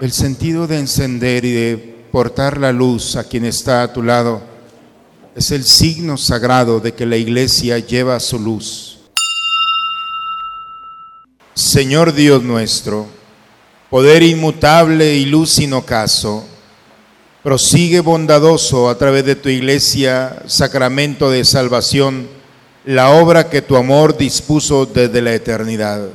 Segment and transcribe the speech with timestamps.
[0.00, 1.76] El sentido de encender y de
[2.10, 4.40] portar la luz a quien está a tu lado
[5.36, 8.98] es el signo sagrado de que la iglesia lleva su luz.
[11.52, 13.08] Señor Dios nuestro,
[13.90, 16.46] poder inmutable y luz sin ocaso,
[17.42, 22.26] prosigue bondadoso a través de tu iglesia, sacramento de salvación,
[22.86, 26.08] la obra que tu amor dispuso desde la eternidad.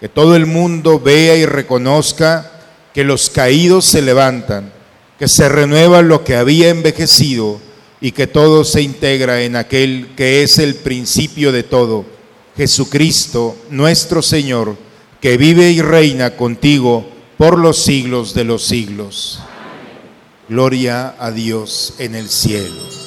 [0.00, 2.52] Que todo el mundo vea y reconozca
[2.96, 4.72] que los caídos se levantan,
[5.18, 7.60] que se renueva lo que había envejecido
[8.00, 12.06] y que todo se integra en aquel que es el principio de todo,
[12.56, 14.78] Jesucristo nuestro Señor,
[15.20, 17.06] que vive y reina contigo
[17.36, 19.40] por los siglos de los siglos.
[20.48, 23.05] Gloria a Dios en el cielo.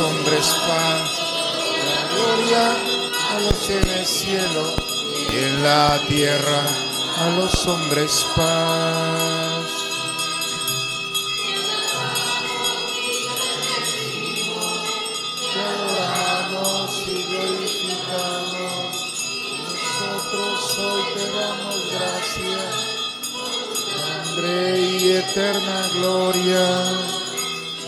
[0.00, 1.10] Hombres paz,
[1.88, 2.64] la gloria
[3.30, 4.74] a los en el cielo
[5.30, 6.62] y en la tierra
[7.18, 9.66] a los hombres paz.
[15.52, 18.82] Te adoramos y glorificamos,
[19.68, 22.72] nosotros hoy te damos gracias,
[24.28, 26.64] Hombre y eterna gloria.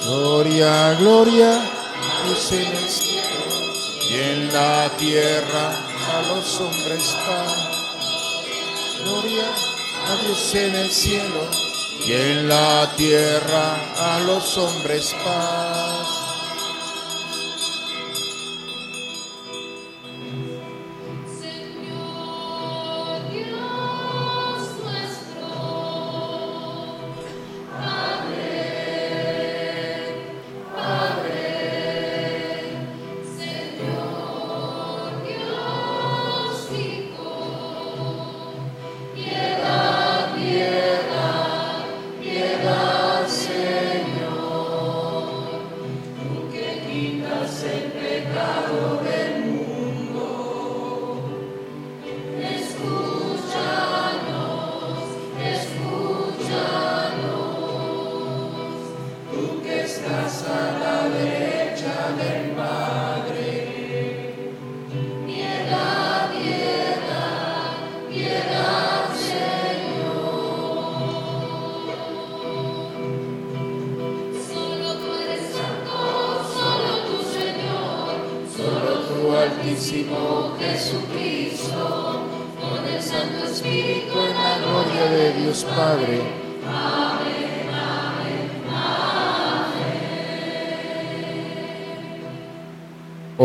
[0.05, 1.80] Gloria, gloria,
[2.27, 3.73] luz en el cielo
[4.09, 7.71] y en la tierra a los hombres paz.
[9.03, 9.47] Gloria
[10.09, 11.47] a Dios en el cielo
[12.05, 16.20] y en la tierra a los hombres paz.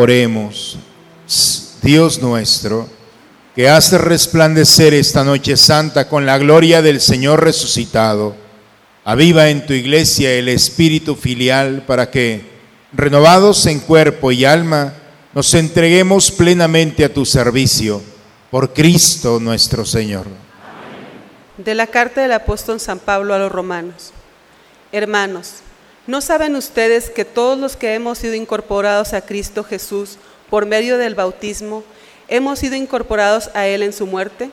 [0.05, 0.77] Oremos,
[1.81, 2.87] Dios nuestro,
[3.55, 8.35] que hace resplandecer esta noche santa con la gloria del Señor resucitado.
[9.03, 12.45] Aviva en tu iglesia el espíritu filial para que,
[12.93, 14.93] renovados en cuerpo y alma,
[15.33, 17.99] nos entreguemos plenamente a tu servicio
[18.51, 20.27] por Cristo nuestro Señor.
[21.57, 24.11] De la carta del apóstol San Pablo a los romanos.
[24.91, 25.64] Hermanos,
[26.07, 30.17] ¿no saben ustedes que todos los que hemos sido incorporados a Cristo Jesús
[30.49, 31.83] por medio del bautismo,
[32.27, 34.49] hemos sido incorporados a Él en su muerte?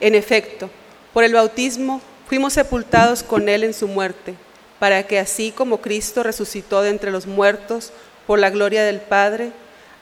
[0.00, 0.70] En efecto,
[1.12, 4.34] por el bautismo fuimos sepultados con Él en su muerte,
[4.78, 7.92] para que así como Cristo resucitó de entre los muertos
[8.26, 9.52] por la gloria del Padre,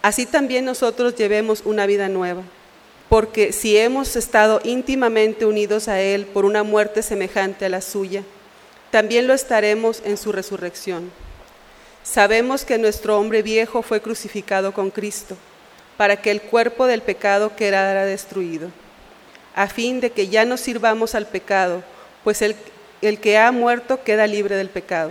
[0.02, 2.42] así también nosotros llevemos una vida nueva.
[3.08, 8.22] Porque si hemos estado íntimamente unidos a Él por una muerte semejante a la suya,
[8.90, 11.10] también lo estaremos en su resurrección.
[12.02, 15.36] Sabemos que nuestro hombre viejo fue crucificado con Cristo,
[15.98, 18.70] para que el cuerpo del pecado quedara destruido,
[19.54, 21.82] a fin de que ya no sirvamos al pecado,
[22.24, 22.56] pues el,
[23.20, 25.10] que ha muerto queda libre del pecado.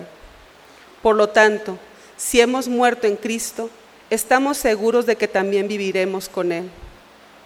[1.03, 1.77] Por lo tanto,
[2.15, 3.69] si hemos muerto en Cristo,
[4.09, 6.69] estamos seguros de que también viviremos con Él,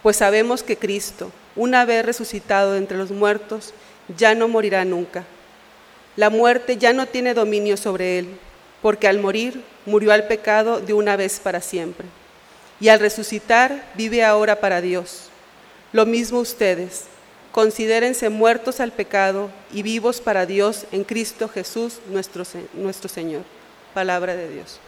[0.02, 3.74] pues sabemos que Cristo, una vez resucitado entre los muertos,
[4.16, 5.24] ya no morirá nunca.
[6.16, 8.28] La muerte ya no tiene dominio sobre Él,
[8.82, 12.06] porque al morir murió al pecado de una vez para siempre.
[12.80, 15.28] Y al resucitar vive ahora para Dios.
[15.92, 17.04] Lo mismo ustedes,
[17.52, 22.44] considérense muertos al pecado y vivos para Dios en Cristo Jesús nuestro,
[22.74, 23.42] nuestro Señor.
[23.94, 24.80] Palabra de Dios.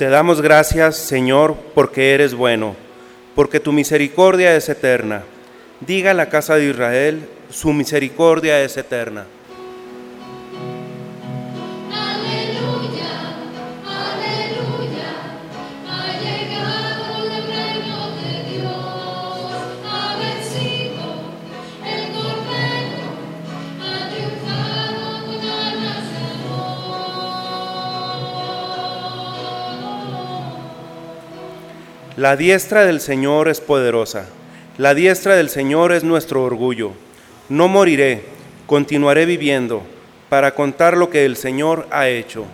[0.00, 2.74] Te damos gracias, Señor, porque eres bueno,
[3.34, 5.24] porque tu misericordia es eterna.
[5.80, 9.26] Diga la casa de Israel, su misericordia es eterna.
[32.20, 34.26] La diestra del Señor es poderosa,
[34.76, 36.92] la diestra del Señor es nuestro orgullo.
[37.48, 38.24] No moriré,
[38.66, 39.82] continuaré viviendo
[40.28, 42.44] para contar lo que el Señor ha hecho.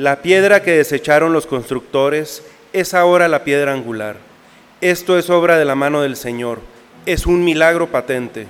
[0.00, 2.42] La piedra que desecharon los constructores
[2.72, 4.16] es ahora la piedra angular.
[4.80, 6.60] Esto es obra de la mano del Señor,
[7.04, 8.46] es un milagro patente.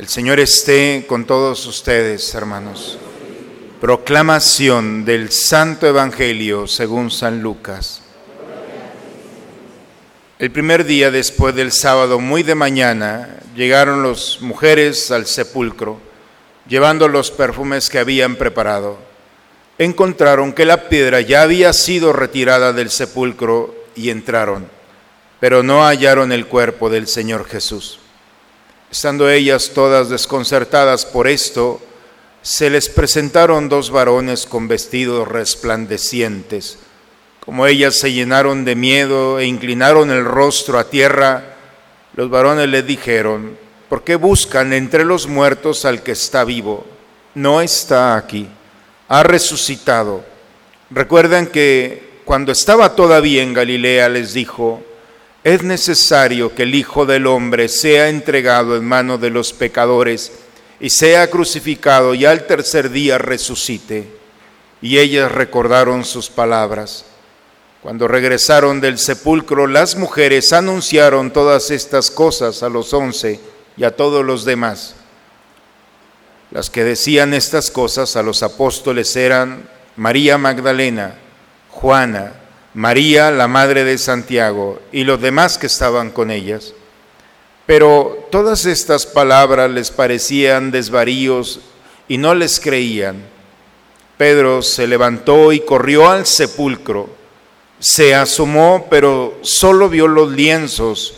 [0.00, 2.96] El Señor esté con todos ustedes, hermanos.
[3.82, 8.00] Proclamación del Santo Evangelio según San Lucas.
[10.38, 16.00] El primer día después del sábado, muy de mañana, llegaron las mujeres al sepulcro,
[16.66, 18.96] llevando los perfumes que habían preparado.
[19.76, 24.66] Encontraron que la piedra ya había sido retirada del sepulcro y entraron,
[25.40, 28.00] pero no hallaron el cuerpo del Señor Jesús.
[28.90, 31.80] Estando ellas todas desconcertadas por esto,
[32.42, 36.78] se les presentaron dos varones con vestidos resplandecientes.
[37.38, 41.54] Como ellas se llenaron de miedo e inclinaron el rostro a tierra,
[42.14, 43.56] los varones les dijeron,
[43.88, 46.84] ¿por qué buscan entre los muertos al que está vivo?
[47.34, 48.48] No está aquí,
[49.06, 50.24] ha resucitado.
[50.90, 54.82] Recuerdan que cuando estaba todavía en Galilea les dijo,
[55.42, 60.32] es necesario que el Hijo del Hombre sea entregado en manos de los pecadores
[60.78, 64.08] y sea crucificado y al tercer día resucite.
[64.82, 67.04] Y ellas recordaron sus palabras.
[67.82, 73.40] Cuando regresaron del sepulcro, las mujeres anunciaron todas estas cosas a los once
[73.76, 74.94] y a todos los demás.
[76.50, 81.14] Las que decían estas cosas a los apóstoles eran María Magdalena,
[81.70, 82.34] Juana,
[82.74, 86.72] María, la madre de Santiago, y los demás que estaban con ellas.
[87.66, 91.60] Pero todas estas palabras les parecían desvaríos
[92.08, 93.24] y no les creían.
[94.16, 97.08] Pedro se levantó y corrió al sepulcro.
[97.78, 101.14] Se asomó, pero solo vio los lienzos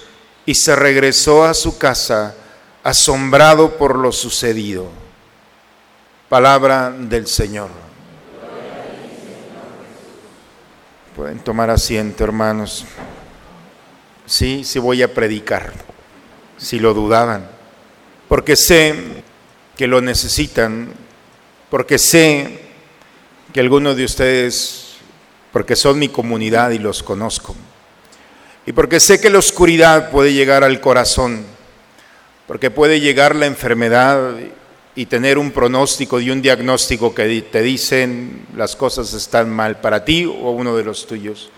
[0.47, 2.35] y se regresó a su casa
[2.83, 4.89] asombrado por lo sucedido.
[6.29, 7.92] Palabra del Señor.
[11.17, 12.87] Pueden tomar asiento, hermanos.
[14.25, 15.73] Sí, sí voy a predicar,
[16.57, 17.47] si lo dudaban,
[18.29, 18.95] porque sé
[19.77, 20.89] que lo necesitan,
[21.69, 22.61] porque sé
[23.53, 24.95] que algunos de ustedes,
[25.53, 27.55] porque son mi comunidad y los conozco,
[28.65, 31.45] y porque sé que la oscuridad puede llegar al corazón,
[32.47, 34.35] porque puede llegar la enfermedad
[34.95, 40.05] y tener un pronóstico y un diagnóstico que te dicen las cosas están mal para
[40.05, 41.51] ti o uno de los tuyos.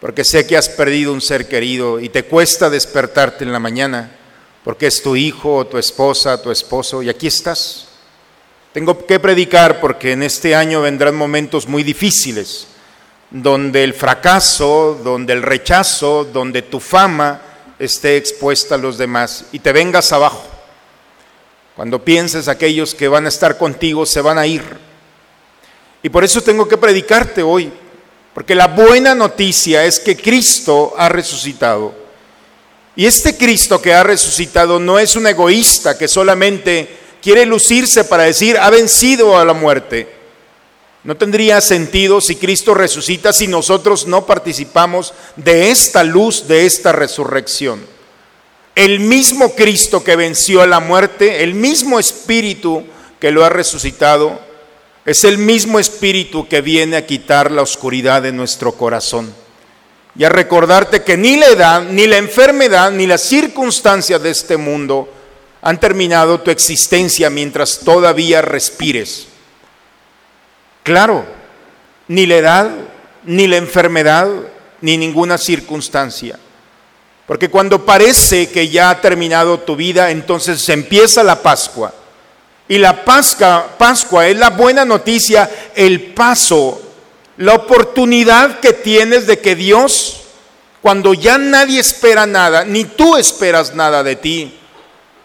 [0.00, 4.12] Porque sé que has perdido un ser querido y te cuesta despertarte en la mañana
[4.64, 7.88] porque es tu hijo tu esposa, tu esposo y aquí estás.
[8.72, 12.66] Tengo que predicar porque en este año vendrán momentos muy difíciles,
[13.30, 17.40] donde el fracaso, donde el rechazo, donde tu fama
[17.78, 20.57] esté expuesta a los demás y te vengas abajo.
[21.78, 24.64] Cuando pienses aquellos que van a estar contigo se van a ir.
[26.02, 27.72] Y por eso tengo que predicarte hoy,
[28.34, 31.94] porque la buena noticia es que Cristo ha resucitado.
[32.96, 38.24] Y este Cristo que ha resucitado no es un egoísta que solamente quiere lucirse para
[38.24, 40.12] decir, ha vencido a la muerte.
[41.04, 46.90] No tendría sentido si Cristo resucita si nosotros no participamos de esta luz, de esta
[46.90, 47.97] resurrección.
[48.78, 52.84] El mismo Cristo que venció a la muerte, el mismo Espíritu
[53.18, 54.38] que lo ha resucitado,
[55.04, 59.34] es el mismo Espíritu que viene a quitar la oscuridad de nuestro corazón
[60.14, 64.56] y a recordarte que ni la edad, ni la enfermedad, ni las circunstancias de este
[64.56, 65.12] mundo
[65.60, 69.26] han terminado tu existencia mientras todavía respires.
[70.84, 71.26] Claro,
[72.06, 72.70] ni la edad,
[73.24, 74.28] ni la enfermedad,
[74.80, 76.38] ni ninguna circunstancia.
[77.28, 81.92] Porque cuando parece que ya ha terminado tu vida, entonces se empieza la Pascua.
[82.66, 86.80] Y la Pascua, Pascua es la buena noticia, el paso,
[87.36, 90.22] la oportunidad que tienes de que Dios,
[90.80, 94.58] cuando ya nadie espera nada, ni tú esperas nada de ti,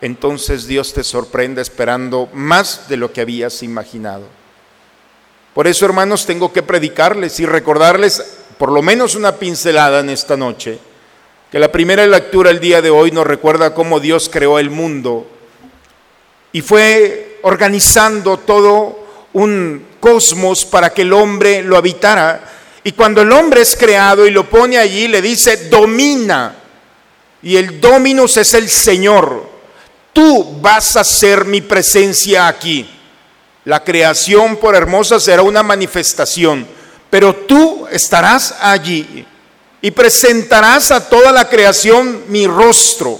[0.02, 4.26] entonces Dios te sorprende esperando más de lo que habías imaginado.
[5.54, 10.36] Por eso, hermanos, tengo que predicarles y recordarles por lo menos una pincelada en esta
[10.36, 10.80] noche,
[11.54, 15.28] que la primera lectura el día de hoy nos recuerda cómo Dios creó el mundo
[16.52, 22.44] y fue organizando todo un cosmos para que el hombre lo habitara.
[22.84, 26.56] Y cuando el hombre es creado y lo pone allí, le dice, domina.
[27.44, 29.48] Y el dominus es el Señor.
[30.12, 32.90] Tú vas a ser mi presencia aquí.
[33.66, 36.66] La creación, por hermosa, será una manifestación,
[37.12, 39.28] pero tú estarás allí
[39.84, 43.20] y presentarás a toda la creación mi rostro.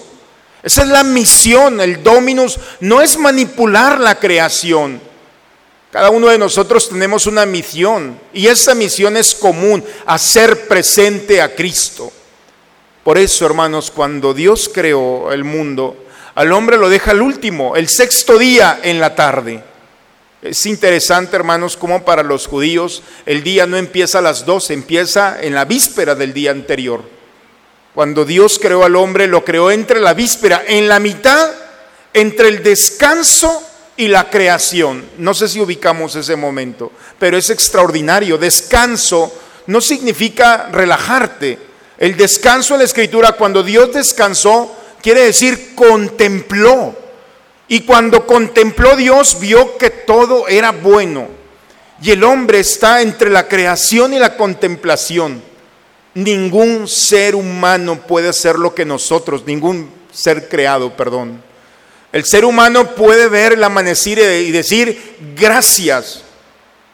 [0.64, 5.02] Esa es la misión, el dominus no es manipular la creación.
[5.92, 11.54] Cada uno de nosotros tenemos una misión y esa misión es común, hacer presente a
[11.54, 12.14] Cristo.
[13.04, 17.90] Por eso, hermanos, cuando Dios creó el mundo, al hombre lo deja al último, el
[17.90, 19.62] sexto día en la tarde.
[20.44, 25.42] Es interesante, hermanos, como para los judíos el día no empieza a las 12, empieza
[25.42, 27.02] en la víspera del día anterior.
[27.96, 31.50] Cuando Dios creó al hombre, lo creó entre la víspera, en la mitad,
[32.14, 33.64] entre el descanso
[33.96, 35.06] y la creación.
[35.18, 38.38] No sé si ubicamos ese momento, pero es extraordinario.
[38.38, 39.34] Descanso
[39.68, 41.58] no significa relajarte.
[41.98, 47.03] El descanso en la escritura, cuando Dios descansó, quiere decir contempló.
[47.74, 51.28] Y cuando contempló Dios vio que todo era bueno.
[52.04, 55.42] Y el hombre está entre la creación y la contemplación.
[56.14, 61.42] Ningún ser humano puede hacer lo que nosotros, ningún ser creado, perdón.
[62.12, 66.22] El ser humano puede ver el amanecer y decir gracias.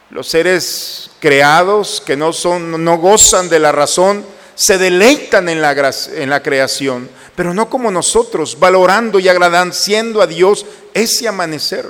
[0.08, 4.24] Los seres creados que no son no gozan de la razón
[4.60, 7.08] se deleitan en la, en la creación
[7.40, 11.86] pero no como nosotros, valorando y agradeciendo a Dios ese amanecer.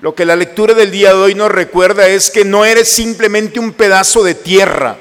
[0.00, 3.60] Lo que la lectura del día de hoy nos recuerda es que no eres simplemente
[3.60, 4.98] un pedazo de tierra.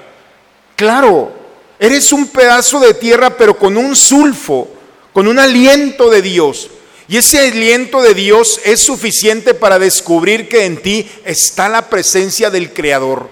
[0.76, 1.34] Claro,
[1.80, 4.68] eres un pedazo de tierra, pero con un sulfo,
[5.12, 6.70] con un aliento de Dios.
[7.08, 12.52] Y ese aliento de Dios es suficiente para descubrir que en ti está la presencia
[12.52, 13.28] del Creador.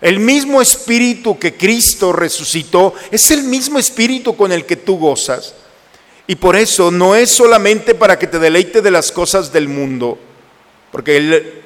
[0.00, 5.54] El mismo espíritu que Cristo resucitó es el mismo espíritu con el que tú gozas.
[6.26, 10.18] Y por eso no es solamente para que te deleite de las cosas del mundo,
[10.92, 11.62] porque el,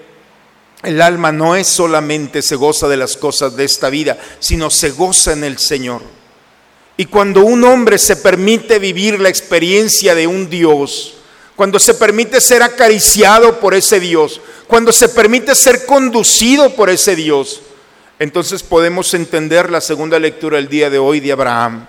[0.83, 4.91] el alma no es solamente se goza de las cosas de esta vida, sino se
[4.91, 6.03] goza en el Señor.
[6.97, 11.15] Y cuando un hombre se permite vivir la experiencia de un Dios,
[11.57, 17.15] cuando se permite ser acariciado por ese Dios, cuando se permite ser conducido por ese
[17.17, 17.61] Dios,
[18.19, 21.87] entonces podemos entender la segunda lectura del día de hoy de Abraham.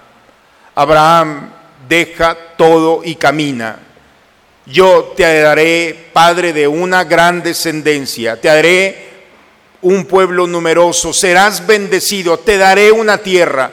[0.73, 1.51] Abraham
[1.87, 3.79] deja todo y camina.
[4.65, 9.05] Yo te daré padre de una gran descendencia, te haré
[9.83, 13.71] un pueblo numeroso, serás bendecido, te daré una tierra.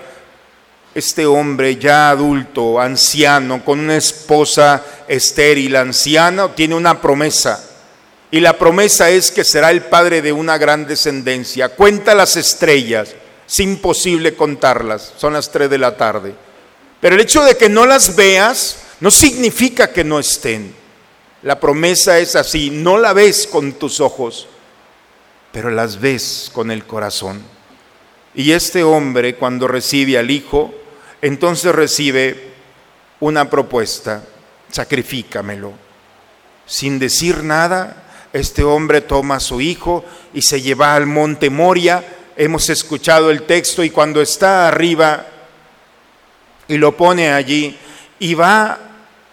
[0.94, 7.71] Este hombre ya adulto, anciano, con una esposa estéril, anciana, tiene una promesa
[8.32, 11.68] y la promesa es que será el padre de una gran descendencia.
[11.68, 13.14] Cuenta las estrellas,
[13.46, 16.34] es imposible contarlas, son las tres de la tarde.
[16.98, 20.74] Pero el hecho de que no las veas no significa que no estén.
[21.42, 24.48] La promesa es así, no la ves con tus ojos,
[25.52, 27.42] pero las ves con el corazón.
[28.34, 30.72] Y este hombre cuando recibe al hijo,
[31.20, 32.52] entonces recibe
[33.20, 34.24] una propuesta,
[34.70, 35.74] sacrifícamelo.
[36.64, 42.04] Sin decir nada, este hombre toma a su hijo y se lleva al monte Moria.
[42.36, 45.26] Hemos escuchado el texto y cuando está arriba
[46.66, 47.76] y lo pone allí
[48.18, 48.78] y va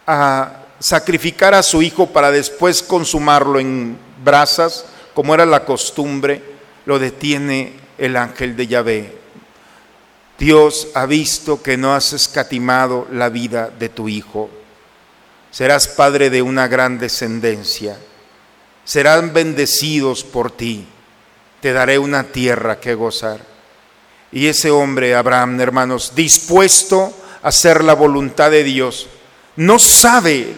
[0.05, 6.41] a sacrificar a su hijo para después consumarlo en brasas, como era la costumbre,
[6.85, 9.17] lo detiene el ángel de Yahvé.
[10.37, 14.49] Dios ha visto que no has escatimado la vida de tu hijo.
[15.51, 17.97] Serás padre de una gran descendencia.
[18.89, 20.83] Serán bendecidos por ti.
[21.61, 23.39] Te daré una tierra que gozar.
[24.31, 29.05] Y ese hombre, Abraham, hermanos, dispuesto a hacer la voluntad de Dios,
[29.57, 30.55] no sabe,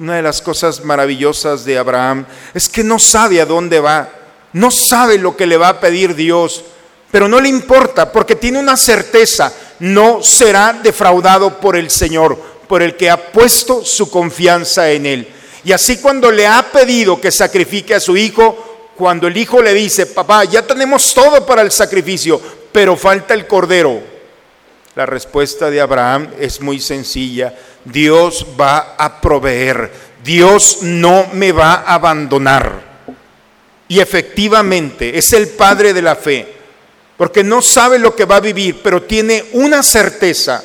[0.00, 4.10] una de las cosas maravillosas de Abraham es que no sabe a dónde va,
[4.54, 6.64] no sabe lo que le va a pedir Dios,
[7.12, 12.82] pero no le importa porque tiene una certeza, no será defraudado por el Señor, por
[12.82, 15.34] el que ha puesto su confianza en él.
[15.64, 19.74] Y así cuando le ha pedido que sacrifique a su hijo, cuando el hijo le
[19.74, 22.40] dice, papá, ya tenemos todo para el sacrificio,
[22.72, 24.00] pero falta el cordero.
[24.94, 27.54] La respuesta de Abraham es muy sencilla.
[27.84, 29.90] Dios va a proveer.
[30.24, 32.88] Dios no me va a abandonar.
[33.86, 36.46] Y efectivamente es el padre de la fe,
[37.16, 40.62] porque no sabe lo que va a vivir, pero tiene una certeza.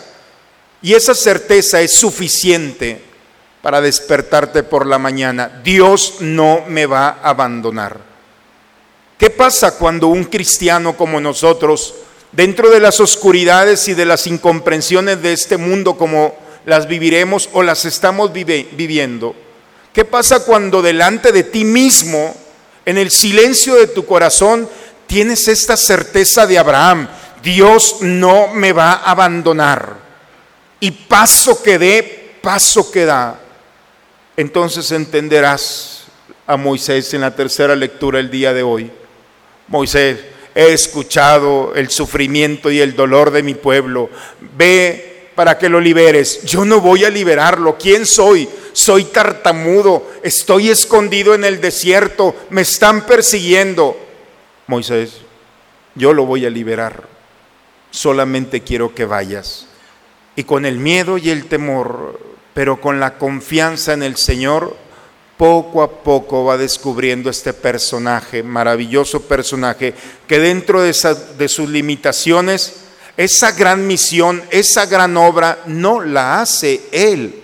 [0.82, 3.13] Y esa certeza es suficiente
[3.64, 5.62] para despertarte por la mañana.
[5.64, 7.98] Dios no me va a abandonar.
[9.18, 11.96] ¿Qué pasa cuando un cristiano como nosotros,
[12.34, 17.64] dentro de las oscuridades y de las incomprensiones de este mundo como las viviremos o
[17.64, 19.34] las estamos viviendo?
[19.94, 22.36] ¿Qué pasa cuando delante de ti mismo,
[22.86, 24.68] en el silencio de tu corazón,
[25.08, 27.08] tienes esta certeza de Abraham?
[27.42, 29.96] Dios no me va a abandonar.
[30.82, 33.40] Y paso que dé, paso que da.
[34.36, 36.06] Entonces entenderás
[36.48, 38.92] a Moisés en la tercera lectura el día de hoy.
[39.68, 40.20] Moisés,
[40.56, 44.10] he escuchado el sufrimiento y el dolor de mi pueblo.
[44.58, 46.44] Ve para que lo liberes.
[46.44, 47.78] Yo no voy a liberarlo.
[47.78, 48.48] ¿Quién soy?
[48.74, 50.12] Soy tartamudo.
[50.24, 52.36] Estoy escondido en el desierto.
[52.50, 53.98] Me están persiguiendo.
[54.68, 55.22] Moisés,
[55.96, 57.04] yo lo voy a liberar.
[57.92, 59.68] Solamente quiero que vayas.
[60.36, 62.20] Y con el miedo y el temor,
[62.54, 64.76] pero con la confianza en el Señor,
[65.38, 69.94] poco a poco va descubriendo este personaje, maravilloso personaje,
[70.28, 70.96] que dentro de,
[71.38, 72.76] de sus limitaciones,
[73.18, 77.42] esa gran misión, esa gran obra, no la hace Él.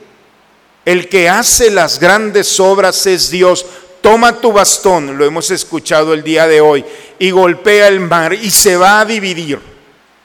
[0.85, 3.65] El que hace las grandes obras es Dios.
[4.01, 6.85] Toma tu bastón, lo hemos escuchado el día de hoy,
[7.19, 9.59] y golpea el mar y se va a dividir.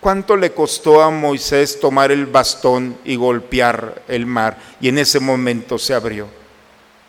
[0.05, 4.59] ¿Cuánto le costó a Moisés tomar el bastón y golpear el mar?
[4.79, 6.29] Y en ese momento se abrió.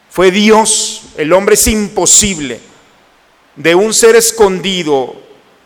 [0.09, 2.61] Fue Dios, el hombre es imposible,
[3.57, 5.13] de un ser escondido,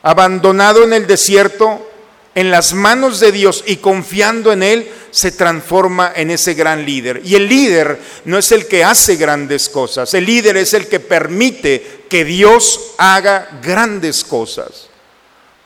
[0.02, 1.88] abandonado en el desierto,
[2.34, 7.22] en las manos de Dios y confiando en Él, se transforma en ese gran líder.
[7.24, 11.00] Y el líder no es el que hace grandes cosas, el líder es el que
[11.00, 14.89] permite que Dios haga grandes cosas.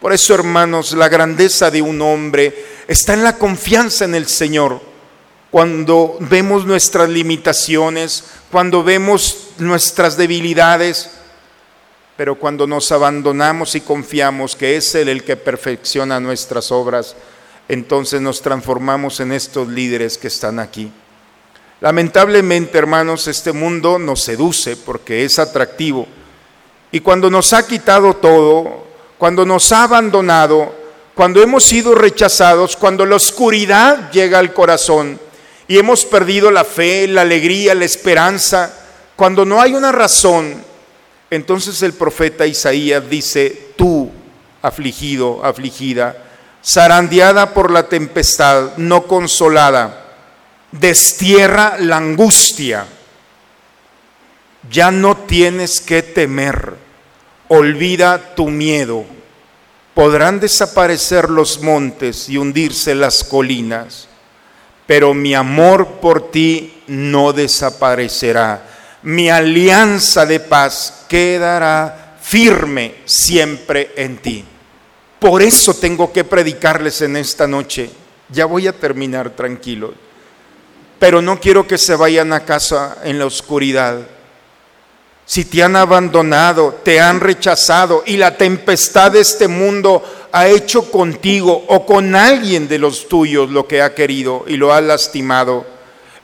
[0.03, 4.81] Por eso, hermanos, la grandeza de un hombre está en la confianza en el Señor.
[5.49, 11.09] Cuando vemos nuestras limitaciones, cuando vemos nuestras debilidades,
[12.17, 17.15] pero cuando nos abandonamos y confiamos que es Él el que perfecciona nuestras obras,
[17.69, 20.91] entonces nos transformamos en estos líderes que están aquí.
[21.79, 26.05] Lamentablemente, hermanos, este mundo nos seduce porque es atractivo.
[26.91, 28.82] Y cuando nos ha quitado todo,
[29.17, 30.73] cuando nos ha abandonado,
[31.15, 35.19] cuando hemos sido rechazados, cuando la oscuridad llega al corazón
[35.67, 38.73] y hemos perdido la fe, la alegría, la esperanza,
[39.15, 40.63] cuando no hay una razón,
[41.29, 44.11] entonces el profeta Isaías dice, tú,
[44.61, 46.17] afligido, afligida,
[46.65, 50.03] zarandeada por la tempestad, no consolada,
[50.71, 52.85] destierra la angustia,
[54.69, 56.75] ya no tienes que temer,
[57.53, 59.05] olvida tu miedo,
[59.93, 64.07] podrán desaparecer los montes y hundirse las colinas,
[64.87, 68.67] pero mi amor por ti no desaparecerá,
[69.03, 74.45] mi alianza de paz quedará firme siempre en ti.
[75.19, 77.89] Por eso tengo que predicarles en esta noche.
[78.29, 79.93] Ya voy a terminar tranquilo.
[80.99, 83.99] Pero no quiero que se vayan a casa en la oscuridad.
[85.25, 90.91] Si te han abandonado, te han rechazado y la tempestad de este mundo ha hecho
[90.91, 95.65] contigo o con alguien de los tuyos lo que ha querido y lo ha lastimado,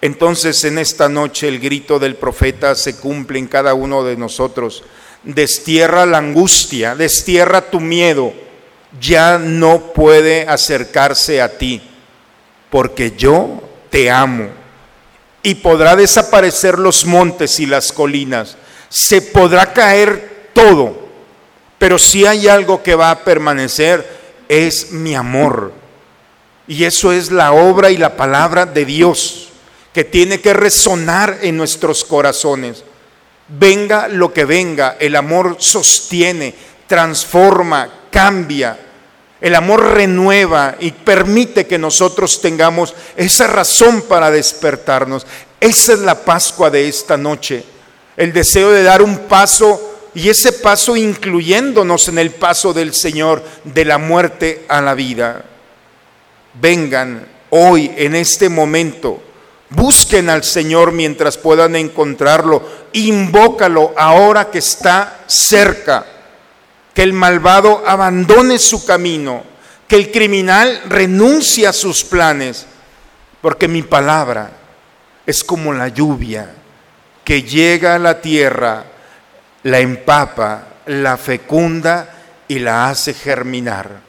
[0.02, 4.84] entonces en esta noche el grito del profeta se cumple en cada uno de nosotros.
[5.24, 8.34] Destierra la angustia, destierra tu miedo.
[9.00, 11.82] Ya no puede acercarse a ti,
[12.70, 14.48] porque yo te amo.
[15.44, 18.58] Y podrá desaparecer los montes y las colinas.
[18.90, 21.08] Se podrá caer todo.
[21.78, 25.72] Pero si hay algo que va a permanecer, es mi amor.
[26.68, 29.50] Y eso es la obra y la palabra de Dios
[29.94, 32.84] que tiene que resonar en nuestros corazones.
[33.48, 36.54] Venga lo que venga, el amor sostiene,
[36.86, 38.78] transforma, cambia.
[39.42, 45.26] El amor renueva y permite que nosotros tengamos esa razón para despertarnos.
[45.60, 47.64] Esa es la Pascua de esta noche.
[48.20, 53.42] El deseo de dar un paso y ese paso incluyéndonos en el paso del Señor
[53.64, 55.46] de la muerte a la vida.
[56.56, 59.24] Vengan hoy, en este momento,
[59.70, 66.06] busquen al Señor mientras puedan encontrarlo, invócalo ahora que está cerca,
[66.94, 69.46] que el malvado abandone su camino,
[69.88, 72.66] que el criminal renuncie a sus planes,
[73.40, 74.52] porque mi palabra
[75.26, 76.56] es como la lluvia
[77.30, 78.84] que llega a la tierra,
[79.62, 82.10] la empapa, la fecunda
[82.48, 84.00] y la hace germinar.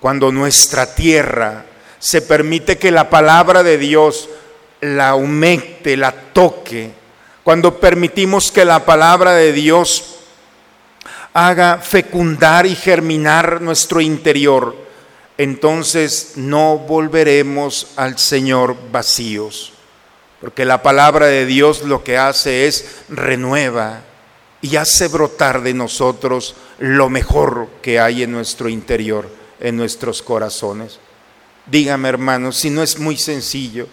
[0.00, 1.64] Cuando nuestra tierra
[2.00, 4.28] se permite que la palabra de Dios
[4.80, 6.90] la humecte, la toque,
[7.44, 10.16] cuando permitimos que la palabra de Dios
[11.32, 14.74] haga fecundar y germinar nuestro interior,
[15.38, 19.74] entonces no volveremos al Señor vacíos,
[20.40, 24.02] porque la palabra de Dios lo que hace es renueva
[24.60, 29.28] y hace brotar de nosotros lo mejor que hay en nuestro interior,
[29.60, 30.98] en nuestros corazones.
[31.66, 33.88] Dígame hermanos, si no es muy sencillo,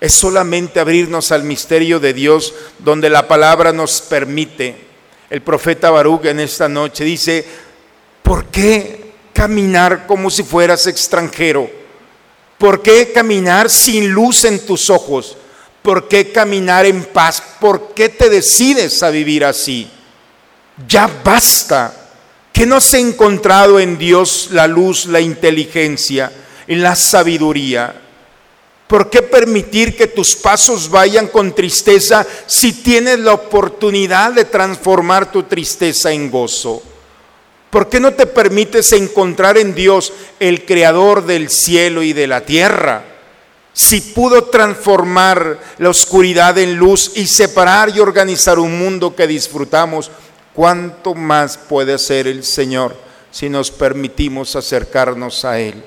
[0.00, 4.76] es solamente abrirnos al misterio de Dios donde la palabra nos permite.
[5.30, 7.44] El profeta Baruch en esta noche dice,
[8.22, 11.70] ¿por qué caminar como si fueras extranjero?
[12.58, 15.36] ¿Por qué caminar sin luz en tus ojos?
[15.82, 17.42] ¿Por qué caminar en paz?
[17.60, 19.90] ¿Por qué te decides a vivir así?
[20.88, 21.94] Ya basta.
[22.52, 26.30] ¿Que no has encontrado en Dios la luz, la inteligencia
[26.76, 27.94] la sabiduría?
[28.86, 35.32] ¿Por qué permitir que tus pasos vayan con tristeza si tienes la oportunidad de transformar
[35.32, 36.82] tu tristeza en gozo?
[37.70, 42.42] ¿Por qué no te permites encontrar en Dios el creador del cielo y de la
[42.42, 43.11] tierra?
[43.72, 50.10] Si pudo transformar la oscuridad en luz y separar y organizar un mundo que disfrutamos,
[50.52, 52.94] ¿cuánto más puede hacer el Señor
[53.30, 55.82] si nos permitimos acercarnos a Él?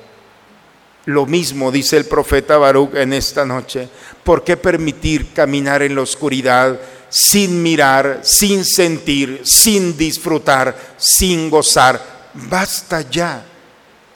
[1.06, 3.88] Lo mismo dice el profeta Baruch en esta noche.
[4.24, 12.02] ¿Por qué permitir caminar en la oscuridad sin mirar, sin sentir, sin disfrutar, sin gozar?
[12.34, 13.46] Basta ya.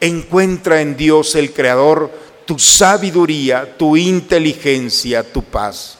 [0.01, 2.11] Encuentra en Dios el Creador
[2.49, 5.99] tu sabiduría, tu inteligencia, tu paz.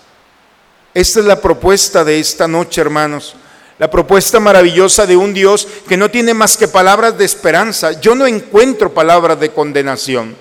[0.96, 3.36] Esta es la propuesta de esta noche, hermanos.
[3.78, 8.02] La propuesta maravillosa de un Dios que no tiene más que palabras de esperanza.
[8.02, 10.36] Yo no encuentro palabras de condenación.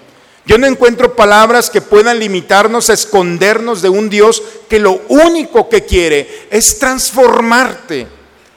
[0.46, 5.68] Yo no encuentro palabras que puedan limitarnos a escondernos de un Dios que lo único
[5.68, 8.06] que quiere es transformarte,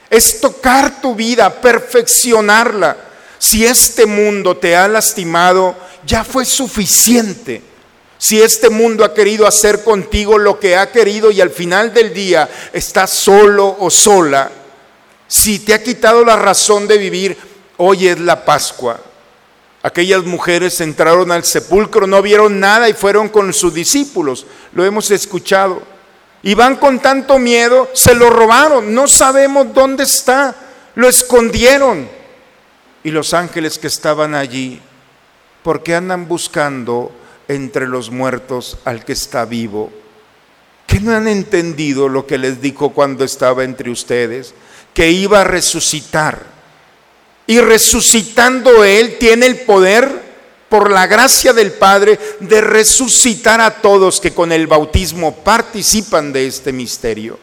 [0.08, 3.11] es tocar tu vida, perfeccionarla.
[3.42, 5.74] Si este mundo te ha lastimado,
[6.06, 7.60] ya fue suficiente.
[8.16, 12.14] Si este mundo ha querido hacer contigo lo que ha querido y al final del
[12.14, 14.48] día estás solo o sola,
[15.26, 17.36] si te ha quitado la razón de vivir,
[17.78, 19.00] hoy es la Pascua.
[19.82, 24.46] Aquellas mujeres entraron al sepulcro, no vieron nada y fueron con sus discípulos.
[24.72, 25.82] Lo hemos escuchado.
[26.44, 30.54] Y van con tanto miedo, se lo robaron, no sabemos dónde está,
[30.94, 32.21] lo escondieron.
[33.04, 34.80] Y los ángeles que estaban allí,
[35.62, 37.12] ¿por qué andan buscando
[37.48, 39.92] entre los muertos al que está vivo?
[40.86, 44.54] ¿Que no han entendido lo que les dijo cuando estaba entre ustedes?
[44.94, 46.52] Que iba a resucitar
[47.46, 50.32] y resucitando Él tiene el poder,
[50.68, 56.46] por la gracia del Padre, de resucitar a todos que con el bautismo participan de
[56.46, 57.38] este misterio.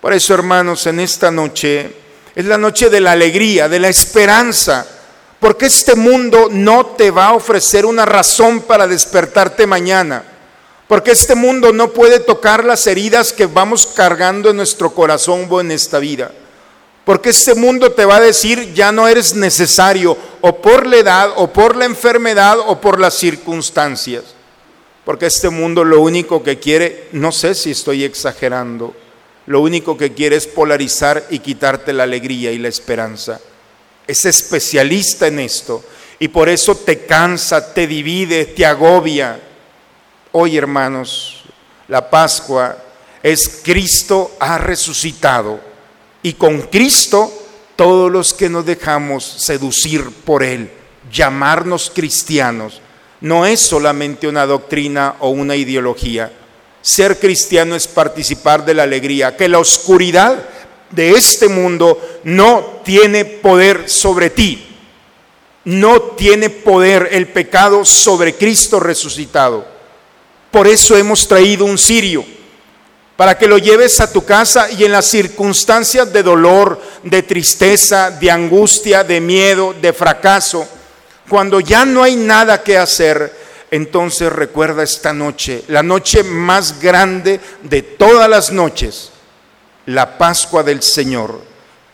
[0.00, 1.92] Por eso, hermanos, en esta noche
[2.36, 4.86] es la noche de la alegría, de la esperanza,
[5.40, 10.22] porque este mundo no te va a ofrecer una razón para despertarte mañana.
[10.86, 15.60] Porque este mundo no puede tocar las heridas que vamos cargando en nuestro corazón o
[15.62, 16.30] en esta vida.
[17.06, 21.30] Porque este mundo te va a decir ya no eres necesario o por la edad
[21.36, 24.24] o por la enfermedad o por las circunstancias.
[25.06, 28.94] Porque este mundo lo único que quiere, no sé si estoy exagerando,
[29.46, 33.40] lo único que quiere es polarizar y quitarte la alegría y la esperanza.
[34.06, 35.84] Es especialista en esto
[36.18, 39.40] y por eso te cansa, te divide, te agobia.
[40.32, 41.44] Hoy, hermanos,
[41.88, 42.76] la Pascua
[43.22, 45.60] es Cristo ha resucitado
[46.22, 47.32] y con Cristo
[47.76, 50.70] todos los que nos dejamos seducir por Él,
[51.12, 52.80] llamarnos cristianos,
[53.20, 56.32] no es solamente una doctrina o una ideología.
[56.86, 60.40] Ser cristiano es participar de la alegría, que la oscuridad
[60.92, 64.64] de este mundo no tiene poder sobre ti.
[65.64, 69.66] No tiene poder el pecado sobre Cristo resucitado.
[70.52, 72.24] Por eso hemos traído un cirio,
[73.16, 78.12] para que lo lleves a tu casa y en las circunstancias de dolor, de tristeza,
[78.12, 80.68] de angustia, de miedo, de fracaso,
[81.28, 87.40] cuando ya no hay nada que hacer, entonces recuerda esta noche, la noche más grande
[87.62, 89.10] de todas las noches,
[89.86, 91.40] la Pascua del Señor.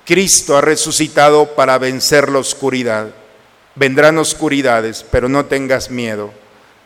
[0.05, 3.09] Cristo ha resucitado para vencer la oscuridad.
[3.75, 6.33] Vendrán oscuridades, pero no tengas miedo.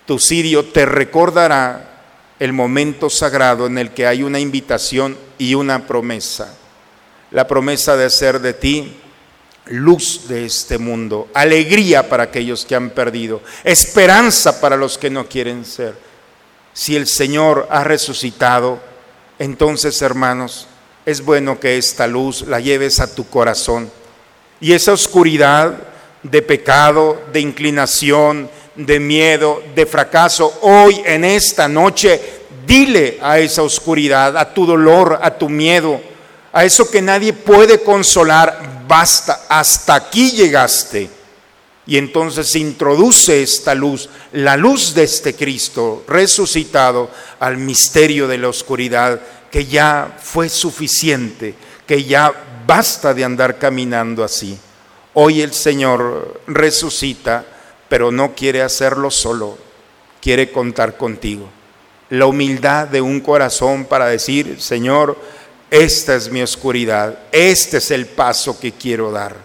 [0.07, 1.97] Tu cirio te recordará
[2.39, 6.55] el momento sagrado en el que hay una invitación y una promesa.
[7.31, 8.97] La promesa de hacer de ti
[9.67, 15.29] luz de este mundo, alegría para aquellos que han perdido, esperanza para los que no
[15.29, 15.95] quieren ser.
[16.73, 18.81] Si el Señor ha resucitado,
[19.39, 20.69] entonces hermanos,
[21.05, 23.91] es bueno que esta luz la lleves a tu corazón
[24.61, 25.75] y esa oscuridad
[26.23, 32.21] de pecado, de inclinación, de miedo, de fracaso, hoy en esta noche,
[32.67, 36.01] dile a esa oscuridad, a tu dolor, a tu miedo,
[36.53, 41.11] a eso que nadie puede consolar, basta, hasta aquí llegaste.
[41.89, 48.49] Y entonces introduce esta luz, la luz de este Cristo resucitado al misterio de la
[48.49, 49.21] oscuridad,
[49.51, 51.55] que ya fue suficiente,
[51.87, 54.59] que ya basta de andar caminando así.
[55.15, 57.45] Hoy el Señor resucita,
[57.89, 59.57] pero no quiere hacerlo solo,
[60.21, 61.49] quiere contar contigo.
[62.11, 65.17] La humildad de un corazón para decir, Señor,
[65.71, 69.37] esta es mi oscuridad, este es el paso que quiero dar.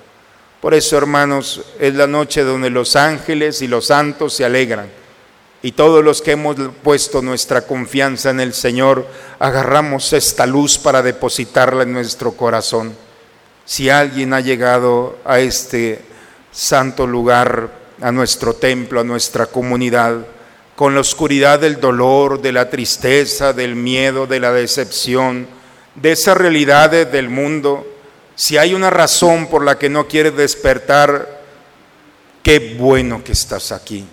[0.62, 4.90] Por eso, hermanos, es la noche donde los ángeles y los santos se alegran.
[5.64, 9.08] Y todos los que hemos puesto nuestra confianza en el Señor,
[9.40, 12.96] agarramos esta luz para depositarla en nuestro corazón.
[13.66, 16.02] Si alguien ha llegado a este
[16.52, 17.70] santo lugar,
[18.02, 20.26] a nuestro templo, a nuestra comunidad,
[20.76, 25.48] con la oscuridad del dolor, de la tristeza, del miedo, de la decepción,
[25.96, 27.88] de esas realidades del mundo,
[28.36, 31.42] si hay una razón por la que no quieres despertar,
[32.44, 34.06] qué bueno que estás aquí.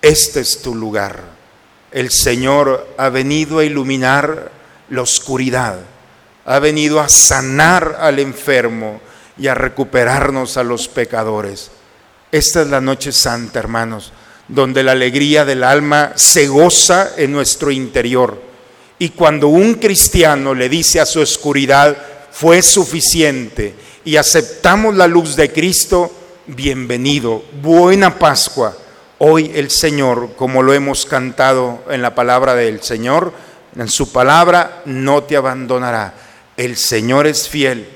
[0.00, 1.22] Este es tu lugar.
[1.90, 4.50] El Señor ha venido a iluminar
[4.90, 5.78] la oscuridad,
[6.44, 9.00] ha venido a sanar al enfermo
[9.36, 11.70] y a recuperarnos a los pecadores.
[12.32, 14.12] Esta es la noche santa, hermanos,
[14.48, 18.47] donde la alegría del alma se goza en nuestro interior
[18.98, 21.96] y cuando un cristiano le dice a su oscuridad,
[22.32, 26.10] fue suficiente, y aceptamos la luz de Cristo,
[26.46, 28.76] bienvenido, buena Pascua.
[29.18, 33.32] Hoy el Señor, como lo hemos cantado en la palabra del Señor,
[33.76, 36.14] en su palabra no te abandonará.
[36.56, 37.88] El Señor es fiel,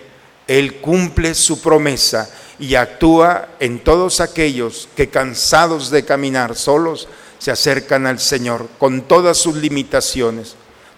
[0.47, 7.51] Él cumple su promesa y actúa en todos aquellos que cansados de caminar solos se
[7.51, 10.57] acercan al Señor con todas sus limitaciones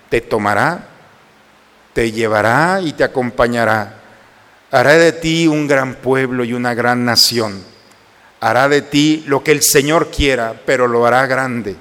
[0.08, 0.88] te tomará,
[1.92, 4.00] te llevará y te acompañará.
[4.70, 7.62] Hará de ti un gran pueblo y una gran nación.
[8.40, 11.76] Hará de ti lo que el Señor quiera, pero lo hará grande.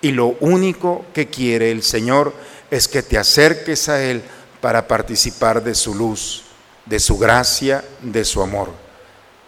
[0.00, 2.34] Y lo único que quiere el Señor
[2.70, 4.22] es que te acerques a Él
[4.60, 6.44] para participar de su luz,
[6.86, 8.70] de su gracia, de su amor.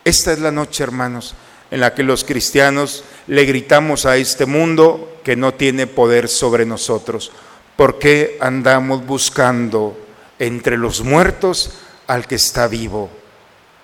[0.04, 1.34] Esta es la noche, hermanos,
[1.70, 6.64] en la que los cristianos le gritamos a este mundo que no tiene poder sobre
[6.64, 7.32] nosotros.
[7.76, 9.96] ¿Por qué andamos buscando
[10.38, 11.72] entre los muertos
[12.06, 13.10] al que está vivo?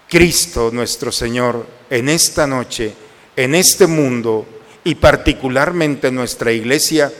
[0.09, 2.95] Cristo nuestro Señor en esta noche,
[3.37, 4.47] en este mundo
[4.85, 7.13] y particularmente en nuestra iglesia,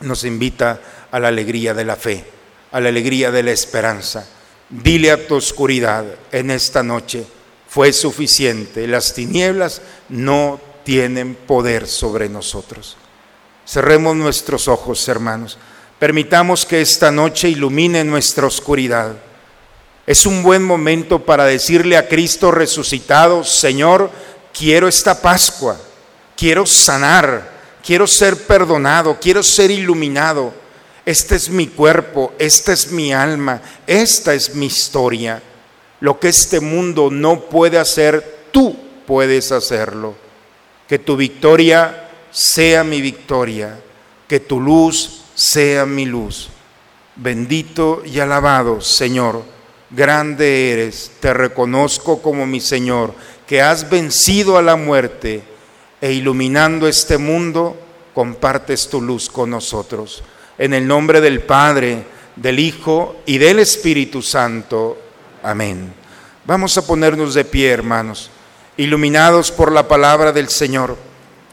[0.00, 0.80] nos invita
[1.10, 2.24] a la alegría de la fe,
[2.72, 4.26] a la alegría de la esperanza.
[4.68, 7.24] Dile a tu oscuridad en esta noche,
[7.68, 9.80] fue suficiente, las tinieblas
[10.10, 12.96] no tienen poder sobre nosotros.
[13.66, 15.58] Cerremos nuestros ojos, hermanos.
[15.98, 19.16] Permitamos que esta noche ilumine nuestra oscuridad.
[20.06, 24.10] Es un buen momento para decirle a Cristo resucitado, Señor,
[24.52, 25.78] quiero esta Pascua,
[26.36, 27.50] quiero sanar,
[27.84, 30.52] quiero ser perdonado, quiero ser iluminado.
[31.06, 35.42] Este es mi cuerpo, esta es mi alma, esta es mi historia.
[36.00, 40.14] Lo que este mundo no puede hacer, tú puedes hacerlo.
[40.86, 43.78] Que tu victoria sea mi victoria,
[44.28, 46.48] que tu luz sea mi luz.
[47.14, 49.44] Bendito y alabado, Señor,
[49.90, 53.14] grande eres, te reconozco como mi Señor,
[53.46, 55.44] que has vencido a la muerte
[56.00, 57.76] e iluminando este mundo,
[58.12, 60.24] compartes tu luz con nosotros.
[60.58, 64.98] En el nombre del Padre, del Hijo y del Espíritu Santo.
[65.42, 65.92] Amén.
[66.44, 68.30] Vamos a ponernos de pie, hermanos,
[68.76, 70.96] iluminados por la palabra del Señor.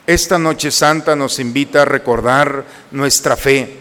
[0.06, 3.78] Esta noche santa nos invita a recordar nuestra fe,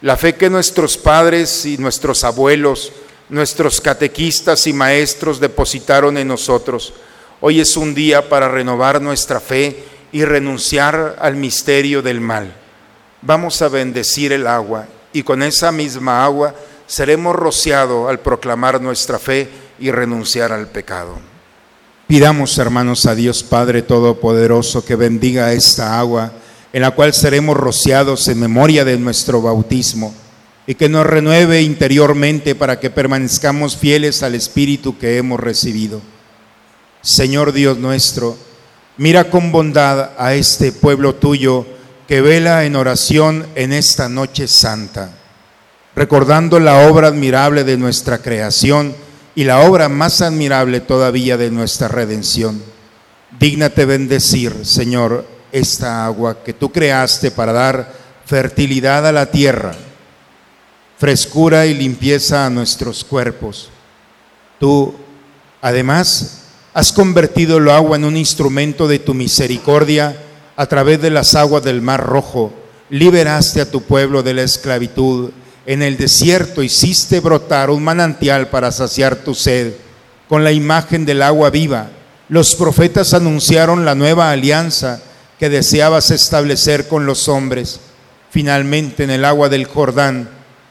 [0.00, 2.92] la fe que nuestros padres y nuestros abuelos,
[3.28, 6.94] nuestros catequistas y maestros depositaron en nosotros.
[7.42, 12.54] Hoy es un día para renovar nuestra fe y renunciar al misterio del mal.
[13.20, 16.54] Vamos a bendecir el agua y con esa misma agua
[16.86, 21.35] seremos rociados al proclamar nuestra fe y renunciar al pecado.
[22.06, 26.32] Pidamos, hermanos, a Dios Padre Todopoderoso que bendiga esta agua
[26.72, 30.14] en la cual seremos rociados en memoria de nuestro bautismo
[30.68, 36.00] y que nos renueve interiormente para que permanezcamos fieles al Espíritu que hemos recibido.
[37.02, 38.36] Señor Dios nuestro,
[38.98, 41.66] mira con bondad a este pueblo tuyo
[42.06, 45.10] que vela en oración en esta noche santa,
[45.96, 48.94] recordando la obra admirable de nuestra creación
[49.36, 52.60] y la obra más admirable todavía de nuestra redención.
[53.38, 57.92] Dígnate bendecir, Señor, esta agua que tú creaste para dar
[58.24, 59.74] fertilidad a la tierra,
[60.98, 63.68] frescura y limpieza a nuestros cuerpos.
[64.58, 64.94] Tú,
[65.60, 70.16] además, has convertido el agua en un instrumento de tu misericordia
[70.56, 72.54] a través de las aguas del Mar Rojo.
[72.88, 75.30] Liberaste a tu pueblo de la esclavitud.
[75.66, 79.72] En el desierto hiciste brotar un manantial para saciar tu sed
[80.28, 81.88] con la imagen del agua viva.
[82.28, 85.02] Los profetas anunciaron la nueva alianza
[85.40, 87.80] que deseabas establecer con los hombres.
[88.30, 90.28] Finalmente, en el agua del Jordán,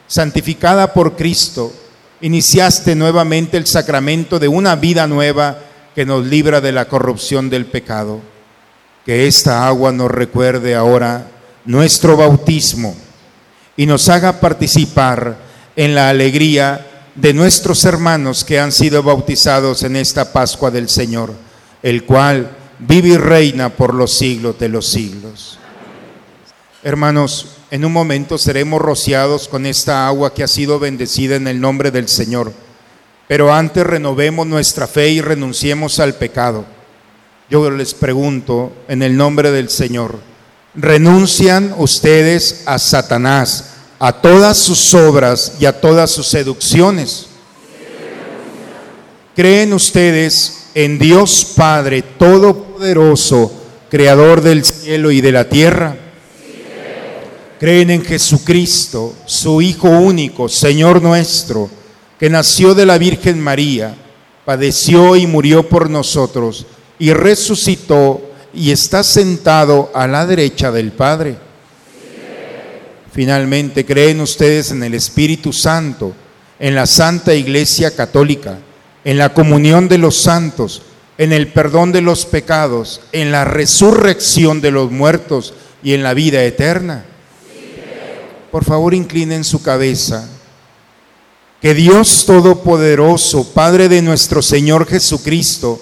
[0.07, 1.73] santificada por Cristo,
[2.21, 5.59] iniciaste nuevamente el sacramento de una vida nueva
[5.93, 8.21] que nos libra de la corrupción del pecado.
[9.05, 11.27] Que esta agua nos recuerde ahora
[11.65, 12.95] nuestro bautismo
[13.77, 15.37] y nos haga participar
[15.75, 16.85] en la alegría
[17.15, 21.33] de nuestros hermanos que han sido bautizados en esta Pascua del Señor,
[21.81, 25.59] el cual vive y reina por los siglos de los siglos.
[26.83, 31.59] Hermanos, en un momento seremos rociados con esta agua que ha sido bendecida en el
[31.59, 32.53] nombre del Señor,
[33.27, 36.65] pero antes renovemos nuestra fe y renunciemos al pecado.
[37.49, 40.19] Yo les pregunto en el nombre del Señor,
[40.75, 47.27] ¿renuncian ustedes a Satanás, a todas sus obras y a todas sus seducciones?
[49.35, 53.51] ¿Creen ustedes en Dios Padre Todopoderoso,
[53.89, 55.97] Creador del cielo y de la tierra?
[57.59, 61.69] Creen en Jesucristo, su Hijo único, Señor nuestro,
[62.19, 63.95] que nació de la Virgen María,
[64.43, 66.65] padeció y murió por nosotros,
[66.99, 68.21] y resucitó
[68.55, 71.35] y está sentado a la derecha del Padre.
[73.11, 76.13] Finalmente, creen ustedes en el Espíritu Santo,
[76.59, 78.57] en la Santa Iglesia Católica,
[79.03, 80.81] en la comunión de los santos,
[81.17, 85.53] en el perdón de los pecados, en la resurrección de los muertos
[85.83, 87.05] y en la vida eterna.
[88.51, 90.27] Por favor, inclinen su cabeza.
[91.61, 95.81] Que Dios Todopoderoso, Padre de nuestro Señor Jesucristo,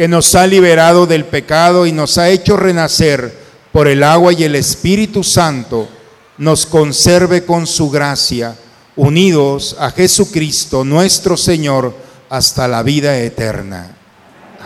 [0.00, 3.36] que nos ha liberado del pecado y nos ha hecho renacer
[3.70, 5.90] por el agua y el Espíritu Santo,
[6.38, 8.56] nos conserve con su gracia,
[8.96, 11.94] unidos a Jesucristo nuestro Señor,
[12.30, 13.94] hasta la vida eterna.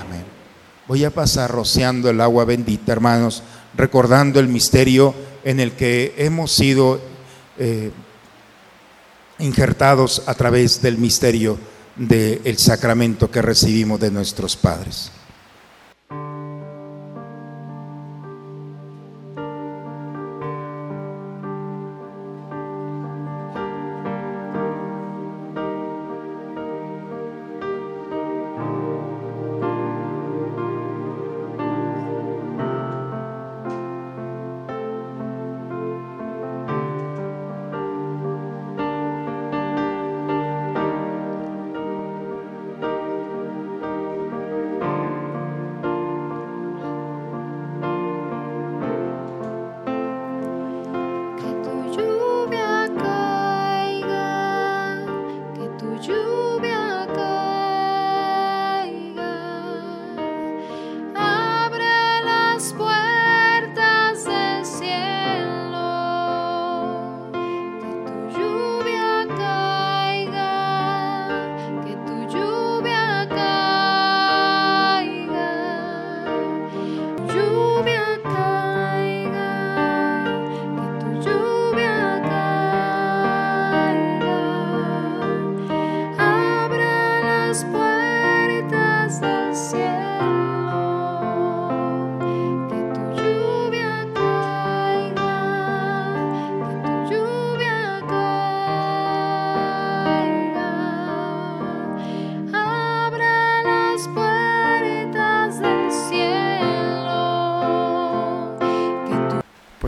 [0.00, 0.22] Amén.
[0.86, 3.42] Voy a pasar rociando el agua bendita, hermanos,
[3.76, 7.00] recordando el misterio en el que hemos sido
[7.58, 7.90] eh,
[9.40, 11.58] injertados a través del misterio
[11.96, 15.10] del sacramento que recibimos de nuestros padres.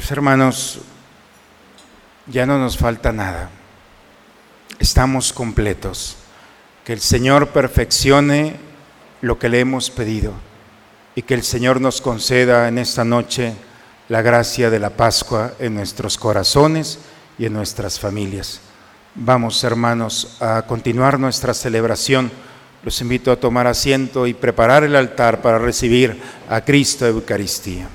[0.08, 0.78] Hermanos,
[2.26, 3.50] ya no nos falta nada.
[4.78, 6.16] Estamos completos.
[6.84, 8.56] Que el Señor perfeccione
[9.20, 10.32] lo que le hemos pedido
[11.16, 13.54] y que el Señor nos conceda en esta noche
[14.08, 17.00] la gracia de la Pascua en nuestros corazones
[17.36, 18.60] y en nuestras familias.
[19.16, 22.30] Vamos, hermanos, a continuar nuestra celebración.
[22.84, 27.88] Los invito a tomar asiento y preparar el altar para recibir a Cristo Eucaristía.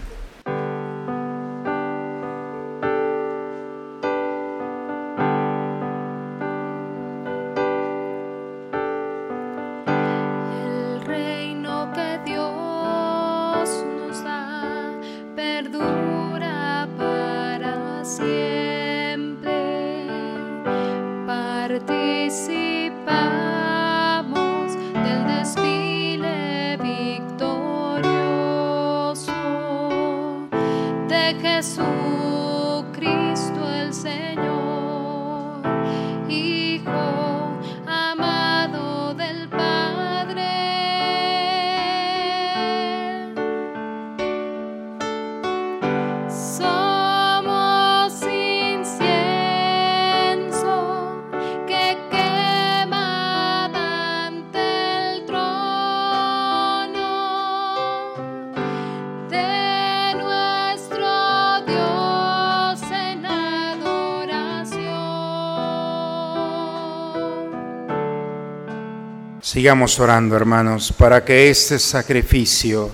[69.51, 72.89] Sigamos orando, hermanos, para que este sacrificio,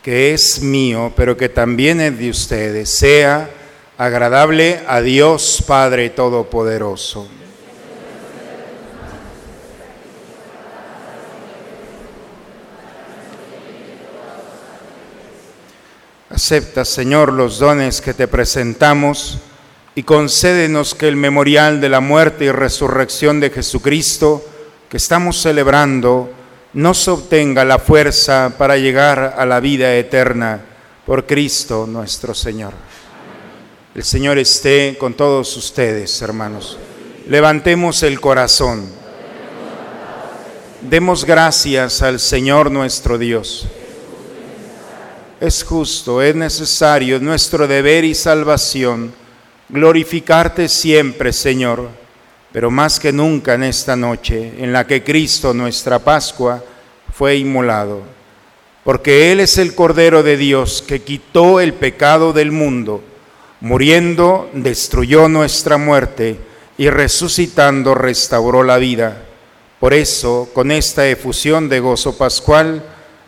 [0.00, 3.50] que es mío, pero que también es de ustedes, sea
[3.98, 7.26] agradable a Dios Padre Todopoderoso.
[16.28, 19.38] Acepta, Señor, los dones que te presentamos
[19.96, 24.46] y concédenos que el memorial de la muerte y resurrección de Jesucristo
[24.90, 26.32] que estamos celebrando
[26.72, 30.60] nos obtenga la fuerza para llegar a la vida eterna
[31.06, 32.72] por Cristo nuestro Señor.
[33.94, 36.76] El Señor esté con todos ustedes, hermanos.
[37.28, 38.90] Levantemos el corazón.
[40.82, 43.68] Demos gracias al Señor nuestro Dios.
[45.40, 49.12] Es justo, es necesario, es nuestro deber y salvación
[49.68, 51.99] glorificarte siempre, Señor,
[52.52, 56.62] pero más que nunca en esta noche en la que Cristo, nuestra Pascua,
[57.12, 58.02] fue inmolado,
[58.84, 63.02] porque Él es el Cordero de Dios que quitó el pecado del mundo,
[63.60, 66.38] muriendo destruyó nuestra muerte
[66.78, 69.24] y resucitando restauró la vida.
[69.78, 72.82] Por eso, con esta efusión de gozo pascual,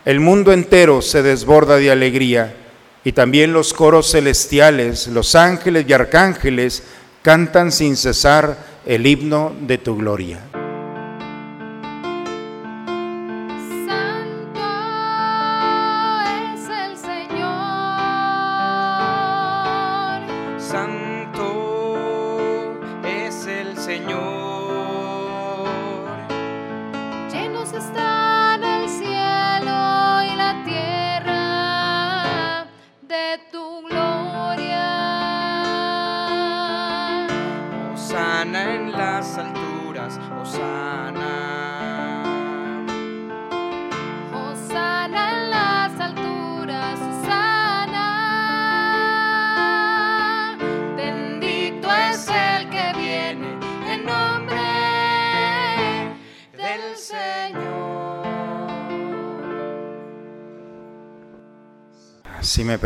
[0.05, 2.55] el mundo entero se desborda de alegría
[3.03, 6.83] y también los coros celestiales, los ángeles y arcángeles
[7.23, 10.62] cantan sin cesar el himno de tu gloria.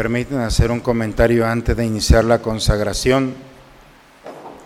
[0.08, 3.36] Permiten hacer un comentario antes de iniciar la consagración,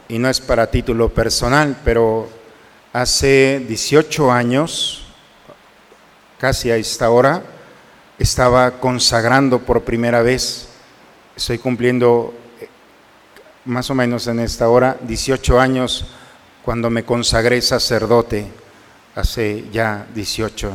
[0.07, 2.29] y no es para título personal, pero
[2.93, 5.03] hace 18 años,
[6.37, 7.41] casi a esta hora,
[8.19, 10.67] estaba consagrando por primera vez,
[11.35, 12.67] estoy cumpliendo eh,
[13.65, 16.05] más o menos en esta hora, 18 años
[16.63, 18.45] cuando me consagré sacerdote,
[19.15, 20.71] hace ya 18.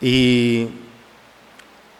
[0.00, 0.81] Y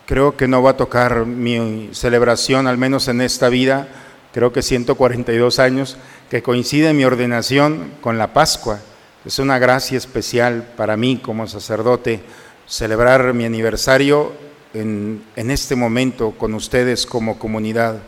[0.07, 3.89] creo que no va a tocar mi celebración, al menos en esta vida,
[4.33, 5.97] creo que 142 años,
[6.31, 8.81] que coincide mi ordenación con la Pascua.
[9.25, 12.21] Es una gracia especial para mí como sacerdote
[12.67, 14.33] celebrar mi aniversario
[14.75, 17.99] en, en este momento con ustedes como comunidad.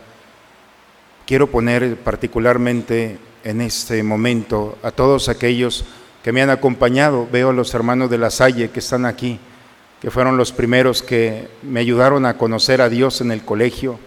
[1.25, 5.85] Quiero poner particularmente en este momento a todos aquellos
[6.23, 7.27] que me han acompañado.
[7.31, 9.39] Veo a los hermanos de la Salle que están aquí,
[10.05, 13.97] que fueron los primeros que me ayudaron a conocer a Dios en el colegio.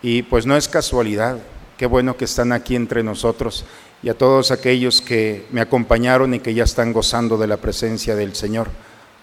[0.00, 1.40] Y pues no es casualidad,
[1.76, 3.66] Qué bueno que están aquí entre nosotros
[4.02, 8.16] y a todos aquellos que me acompañaron y que ya están gozando de la presencia
[8.16, 8.68] del Señor,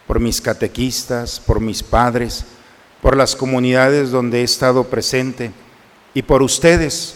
[0.05, 2.45] por mis catequistas, por mis padres,
[3.01, 5.51] por las comunidades donde he estado presente
[6.13, 7.15] y por ustedes,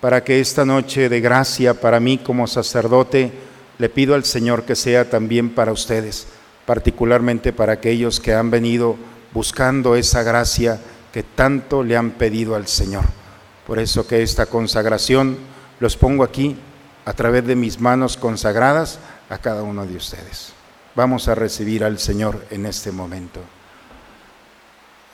[0.00, 3.30] para que esta noche de gracia para mí como sacerdote
[3.76, 6.28] le pido al Señor que sea también para ustedes,
[6.66, 8.96] particularmente para aquellos que han venido
[9.32, 10.80] buscando esa gracia
[11.12, 13.04] que tanto le han pedido al Señor.
[13.66, 15.38] Por eso que esta consagración
[15.80, 16.56] los pongo aquí
[17.04, 18.98] a través de mis manos consagradas
[19.28, 20.52] a cada uno de ustedes.
[20.94, 23.40] Vamos a recibir al Señor en este momento.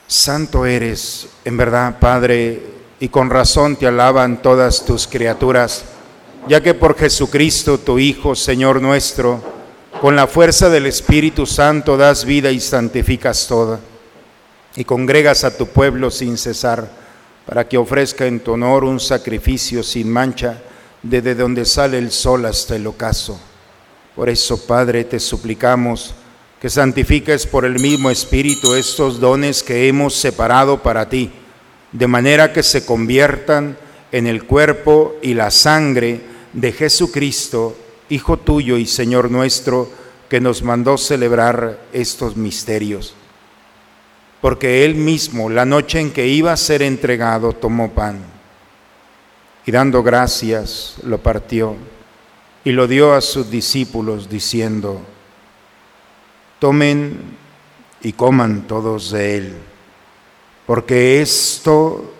[0.06, 2.62] Santo eres, en verdad, Padre,
[2.98, 5.84] y con razón te alaban todas tus criaturas,
[6.48, 9.59] ya que por Jesucristo, tu Hijo, Señor nuestro,
[9.98, 13.80] con la fuerza del Espíritu Santo das vida y santificas toda,
[14.76, 16.88] y congregas a tu pueblo sin cesar,
[17.44, 20.62] para que ofrezca en tu honor un sacrificio sin mancha,
[21.02, 23.40] desde donde sale el sol hasta el ocaso.
[24.14, 26.14] Por eso, Padre, te suplicamos,
[26.60, 31.30] que santifiques por el mismo Espíritu estos dones que hemos separado para ti,
[31.92, 33.76] de manera que se conviertan
[34.12, 36.20] en el cuerpo y la sangre
[36.52, 37.76] de Jesucristo,
[38.10, 39.88] Hijo tuyo y Señor nuestro,
[40.28, 43.14] que nos mandó celebrar estos misterios.
[44.40, 48.18] Porque Él mismo, la noche en que iba a ser entregado, tomó pan
[49.66, 51.76] y dando gracias, lo partió
[52.64, 55.00] y lo dio a sus discípulos, diciendo,
[56.58, 57.36] tomen
[58.02, 59.56] y coman todos de él,
[60.66, 62.12] porque esto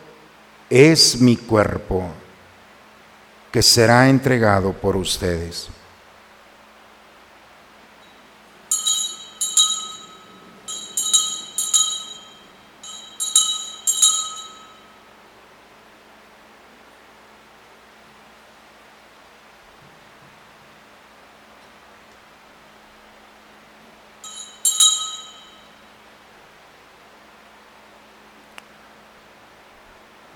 [0.68, 2.07] es mi cuerpo
[3.51, 5.68] que será entregado por ustedes.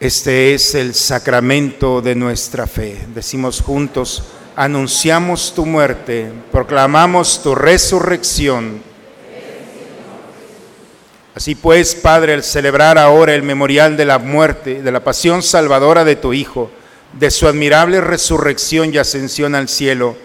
[0.00, 2.96] Este es el sacramento de nuestra fe.
[3.12, 4.22] Decimos juntos,
[4.54, 8.80] anunciamos tu muerte, proclamamos tu resurrección.
[11.34, 16.04] Así pues, Padre, al celebrar ahora el memorial de la muerte, de la pasión salvadora
[16.04, 16.70] de tu Hijo,
[17.18, 20.16] de su admirable resurrección y ascensión al cielo,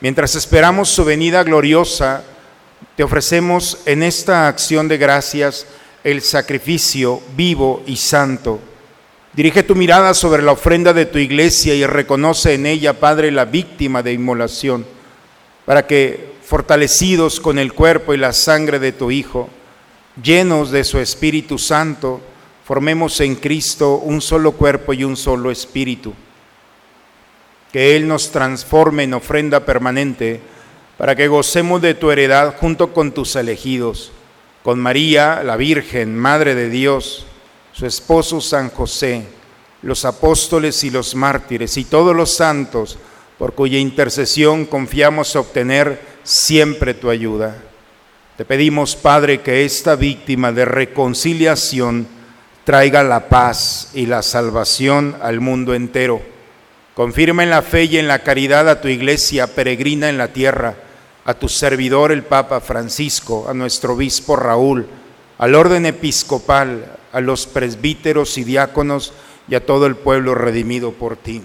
[0.00, 2.22] mientras esperamos su venida gloriosa,
[2.94, 5.66] te ofrecemos en esta acción de gracias
[6.04, 8.60] el sacrificio vivo y santo
[9.36, 13.44] Dirige tu mirada sobre la ofrenda de tu iglesia y reconoce en ella, Padre, la
[13.44, 14.86] víctima de inmolación,
[15.66, 19.50] para que, fortalecidos con el cuerpo y la sangre de tu Hijo,
[20.22, 22.22] llenos de su Espíritu Santo,
[22.64, 26.14] formemos en Cristo un solo cuerpo y un solo espíritu.
[27.74, 30.40] Que Él nos transforme en ofrenda permanente
[30.96, 34.12] para que gocemos de tu heredad junto con tus elegidos,
[34.62, 37.26] con María, la Virgen, Madre de Dios,
[37.76, 39.22] su esposo San José,
[39.82, 42.98] los apóstoles y los mártires y todos los santos,
[43.38, 47.54] por cuya intercesión confiamos obtener siempre tu ayuda.
[48.38, 52.08] Te pedimos, Padre, que esta víctima de reconciliación
[52.64, 56.22] traiga la paz y la salvación al mundo entero.
[56.94, 60.76] Confirma en la fe y en la caridad a tu iglesia peregrina en la tierra,
[61.26, 64.86] a tu servidor el Papa Francisco, a nuestro obispo Raúl,
[65.36, 69.14] al orden episcopal, a los presbíteros y diáconos
[69.48, 71.40] y a todo el pueblo redimido por ti.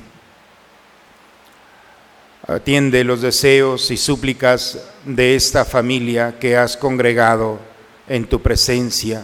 [2.46, 7.58] Atiende los deseos y súplicas de esta familia que has congregado
[8.10, 9.24] en tu presencia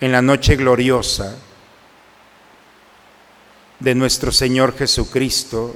[0.00, 1.36] en la noche gloriosa
[3.80, 5.74] de nuestro Señor Jesucristo,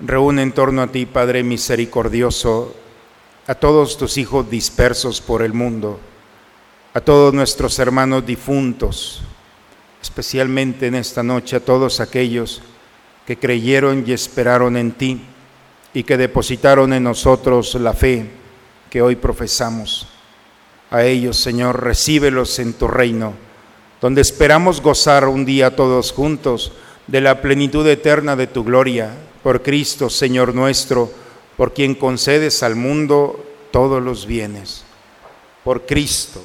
[0.00, 2.74] Reúne en torno a ti, Padre misericordioso,
[3.46, 5.98] a todos tus hijos dispersos por el mundo,
[6.94, 9.22] a todos nuestros hermanos difuntos,
[10.00, 12.62] especialmente en esta noche a todos aquellos
[13.26, 15.22] que creyeron y esperaron en ti
[15.94, 18.30] y que depositaron en nosotros la fe
[18.90, 20.08] que hoy profesamos.
[20.90, 23.32] A ellos, Señor, recíbelos en tu reino,
[24.00, 26.72] donde esperamos gozar un día todos juntos
[27.06, 29.10] de la plenitud eterna de tu gloria,
[29.42, 31.10] por Cristo, Señor nuestro,
[31.62, 33.40] por quien concedes al mundo
[33.70, 34.82] todos los bienes,
[35.62, 36.42] por Cristo,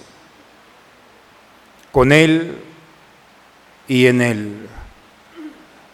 [1.91, 2.59] con Él
[3.87, 4.67] y en Él.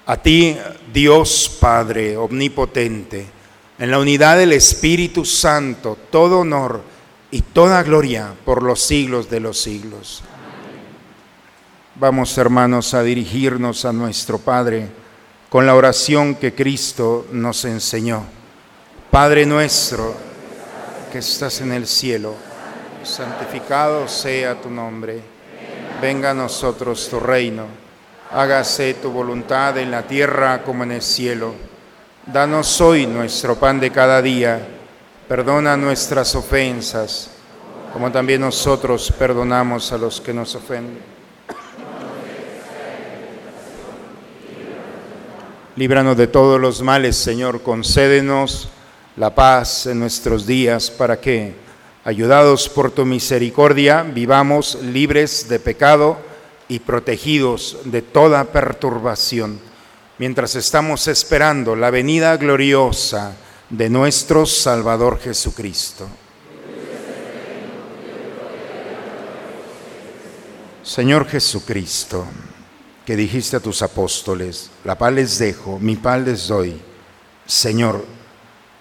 [0.08, 0.58] A ti,
[0.92, 3.26] Dios Padre Omnipotente,
[3.80, 6.82] en la unidad del Espíritu Santo, todo honor
[7.32, 10.22] y toda gloria por los siglos de los siglos.
[11.96, 14.90] Vamos, hermanos, a dirigirnos a nuestro Padre
[15.50, 18.43] con la oración que Cristo nos enseñó.
[19.14, 20.16] Padre nuestro,
[21.12, 22.34] que estás en el cielo,
[23.04, 25.22] santificado sea tu nombre.
[26.02, 27.68] Venga a nosotros tu reino.
[28.32, 31.54] Hágase tu voluntad en la tierra como en el cielo.
[32.26, 34.60] Danos hoy nuestro pan de cada día.
[35.28, 37.30] Perdona nuestras ofensas,
[37.94, 40.98] como también nosotros perdonamos a los que nos ofenden.
[45.76, 47.62] Líbranos de todos los males, Señor.
[47.62, 48.70] Concédenos
[49.16, 51.54] la paz en nuestros días para que,
[52.04, 56.18] ayudados por tu misericordia, vivamos libres de pecado
[56.68, 59.60] y protegidos de toda perturbación,
[60.18, 63.36] mientras estamos esperando la venida gloriosa
[63.70, 66.08] de nuestro Salvador Jesucristo.
[70.82, 72.26] Señor Jesucristo,
[73.06, 76.80] que dijiste a tus apóstoles, la paz les dejo, mi paz les doy.
[77.46, 78.06] Señor,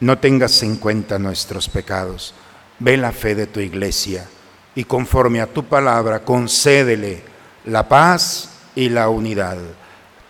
[0.03, 2.35] no tengas en cuenta nuestros pecados.
[2.81, 4.27] Ve la fe de tu iglesia
[4.75, 7.23] y conforme a tu palabra concédele
[7.67, 9.59] la paz y la unidad.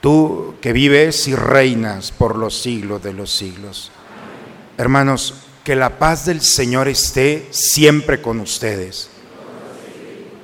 [0.02, 3.90] Tú que vives y reinas por los siglos de los siglos.
[4.76, 9.08] Hermanos, que la paz del Señor esté siempre con ustedes.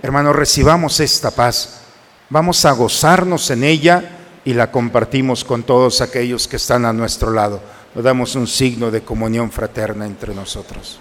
[0.01, 1.83] Hermanos, recibamos esta paz.
[2.31, 7.31] Vamos a gozarnos en ella y la compartimos con todos aquellos que están a nuestro
[7.31, 7.61] lado.
[8.03, 11.01] Damos un signo de comunión fraterna entre nosotros.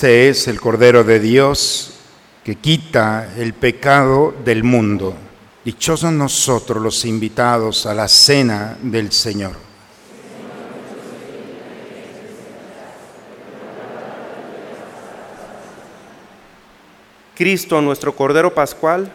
[0.00, 1.92] Este es el Cordero de Dios
[2.42, 5.14] que quita el pecado del mundo.
[5.62, 9.52] Dichosos nosotros los invitados a la cena del Señor.
[17.34, 19.12] Cristo, nuestro Cordero Pascual,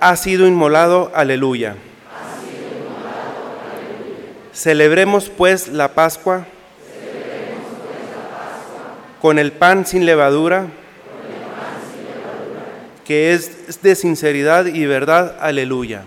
[0.00, 1.76] ha sido inmolado, aleluya.
[4.54, 6.46] Celebremos pues la Pascua
[9.20, 10.66] con el pan sin levadura,
[13.04, 16.04] que es de sinceridad y verdad, aleluya.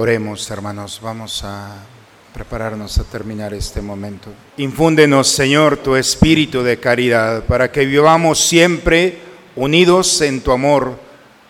[0.00, 1.76] Oremos, hermanos, vamos a
[2.32, 4.30] prepararnos a terminar este momento.
[4.56, 9.18] Infúndenos, Señor, tu espíritu de caridad para que vivamos siempre
[9.56, 10.98] unidos en tu amor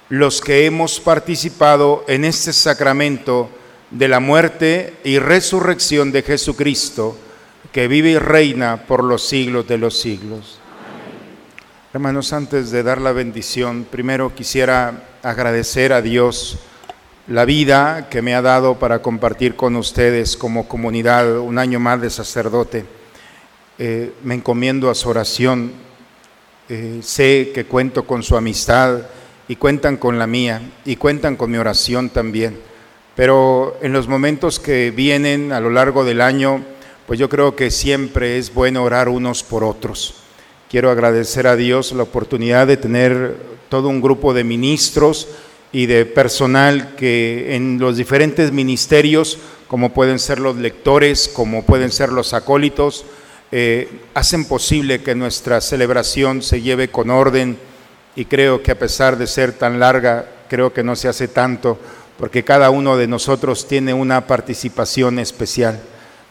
[0.08, 3.48] los que hemos participado en este sacramento
[3.92, 7.16] de la muerte y resurrección de Jesucristo,
[7.70, 10.58] que vive y reina por los siglos de los siglos.
[11.94, 16.58] Hermanos, antes de dar la bendición, primero quisiera agradecer a Dios
[17.30, 22.00] la vida que me ha dado para compartir con ustedes como comunidad un año más
[22.00, 22.84] de sacerdote.
[23.78, 25.70] Eh, me encomiendo a su oración.
[26.68, 29.02] Eh, sé que cuento con su amistad
[29.46, 32.58] y cuentan con la mía y cuentan con mi oración también.
[33.14, 36.64] Pero en los momentos que vienen a lo largo del año,
[37.06, 40.16] pues yo creo que siempre es bueno orar unos por otros.
[40.68, 43.36] Quiero agradecer a Dios la oportunidad de tener
[43.68, 45.28] todo un grupo de ministros,
[45.72, 51.92] y de personal que en los diferentes ministerios, como pueden ser los lectores, como pueden
[51.92, 53.04] ser los acólitos,
[53.52, 57.58] eh, hacen posible que nuestra celebración se lleve con orden
[58.16, 61.78] y creo que a pesar de ser tan larga, creo que no se hace tanto,
[62.18, 65.80] porque cada uno de nosotros tiene una participación especial.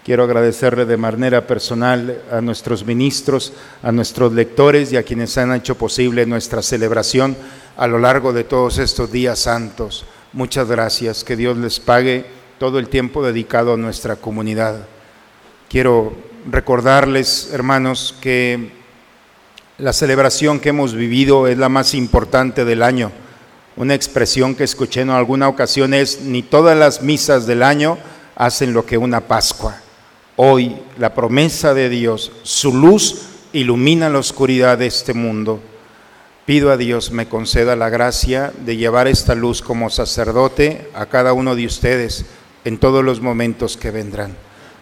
[0.04, 5.54] Quiero agradecerle de manera personal a nuestros ministros, a nuestros lectores y a quienes han
[5.54, 7.36] hecho posible nuestra celebración
[7.80, 10.04] a lo largo de todos estos días santos.
[10.34, 12.26] Muchas gracias, que Dios les pague
[12.60, 14.86] todo el tiempo dedicado a nuestra comunidad.
[15.70, 16.12] Quiero
[16.52, 18.74] recordarles, hermanos, que
[19.78, 23.14] la celebración que hemos vivido es la más importante del año.
[23.78, 27.98] Una expresión que escuché en alguna ocasión es, ni todas las misas del año
[28.36, 29.80] hacen lo que una Pascua.
[30.36, 33.22] Hoy la promesa de Dios, su luz
[33.54, 35.62] ilumina la oscuridad de este mundo.
[36.50, 41.32] Pido a Dios me conceda la gracia de llevar esta luz como sacerdote a cada
[41.32, 42.26] uno de ustedes
[42.66, 44.36] en todos los momentos que vendrán.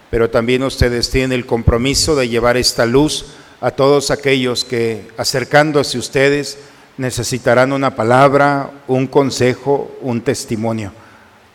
[0.09, 3.25] Pero también ustedes tienen el compromiso de llevar esta luz
[3.59, 6.57] a todos aquellos que acercándose a ustedes
[6.95, 10.93] necesitarán una palabra, un consejo, un testimonio.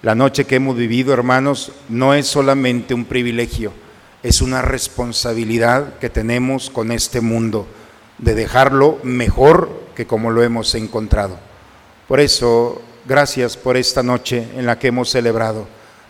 [0.03, 3.73] La noche que hemos vivido, hermanos, no es solamente un privilegio,
[4.23, 7.67] es una responsabilidad que tenemos con este mundo
[8.19, 11.39] de dejarlo mejor que como lo hemos encontrado.
[12.09, 15.67] Por eso, gracias por esta noche en la que hemos celebrado.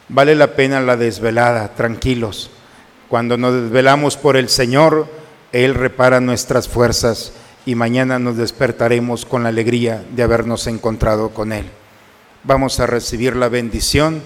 [0.08, 2.50] Vale la pena la desvelada, tranquilos.
[3.08, 5.06] Cuando nos desvelamos por el Señor,
[5.52, 7.32] Él repara nuestras fuerzas
[7.64, 11.66] y mañana nos despertaremos con la alegría de habernos encontrado con Él.
[12.44, 14.22] Vamos a recibir la bendición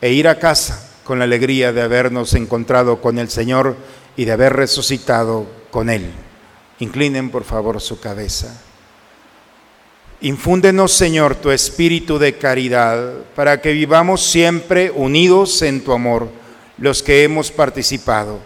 [0.00, 3.76] e ir a casa con la alegría de habernos encontrado con el Señor
[4.16, 6.10] y de haber resucitado con Él.
[6.80, 8.60] Inclinen por favor su cabeza.
[10.22, 16.28] Infúndenos, Señor, tu espíritu de caridad, para que vivamos siempre unidos en tu amor,
[16.76, 18.38] los que hemos participado,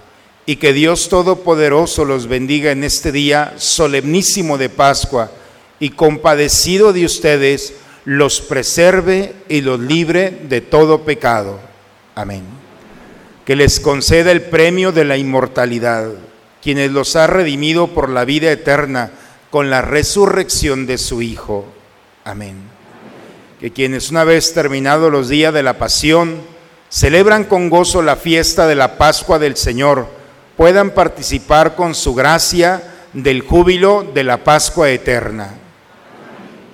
[0.47, 5.33] y que Dios Todopoderoso los bendiga en este día solemnísimo de Pascua,
[5.81, 11.59] y compadecido de ustedes, los preserve y los libre de todo pecado.
[12.15, 12.45] Amén.
[13.45, 16.09] Que les conceda el premio de la inmortalidad,
[16.63, 19.11] quienes los ha redimido por la vida eterna,
[19.55, 21.65] con la resurrección de su Hijo.
[22.25, 22.57] Amén.
[23.61, 26.41] Que quienes una vez terminados los días de la pasión,
[26.89, 30.09] celebran con gozo la fiesta de la Pascua del Señor,
[30.57, 32.83] puedan participar con su gracia
[33.13, 35.55] del júbilo de la Pascua eterna.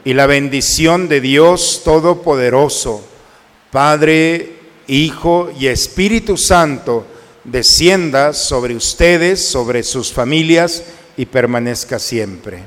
[0.02, 3.04] Y la bendición de Dios Todopoderoso,
[3.70, 4.54] Padre,
[4.86, 7.04] Hijo y Espíritu Santo,
[7.44, 10.82] descienda sobre ustedes, sobre sus familias,
[11.20, 12.62] y permanezca siempre.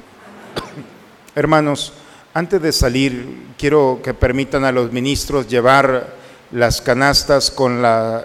[1.36, 1.92] Hermanos,
[2.36, 6.14] antes de salir, quiero que permitan a los ministros llevar
[6.52, 8.22] las canastas con eh,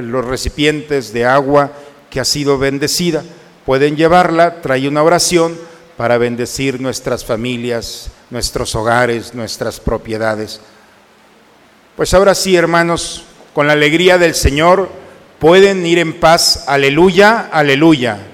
[0.00, 1.70] los recipientes de agua
[2.08, 3.22] que ha sido bendecida.
[3.66, 5.58] Pueden llevarla, trae una oración
[5.98, 10.62] para bendecir nuestras familias, nuestros hogares, nuestras propiedades.
[11.94, 14.88] Pues ahora sí, hermanos, con la alegría del Señor,
[15.38, 16.64] pueden ir en paz.
[16.68, 18.28] Aleluya, aleluya.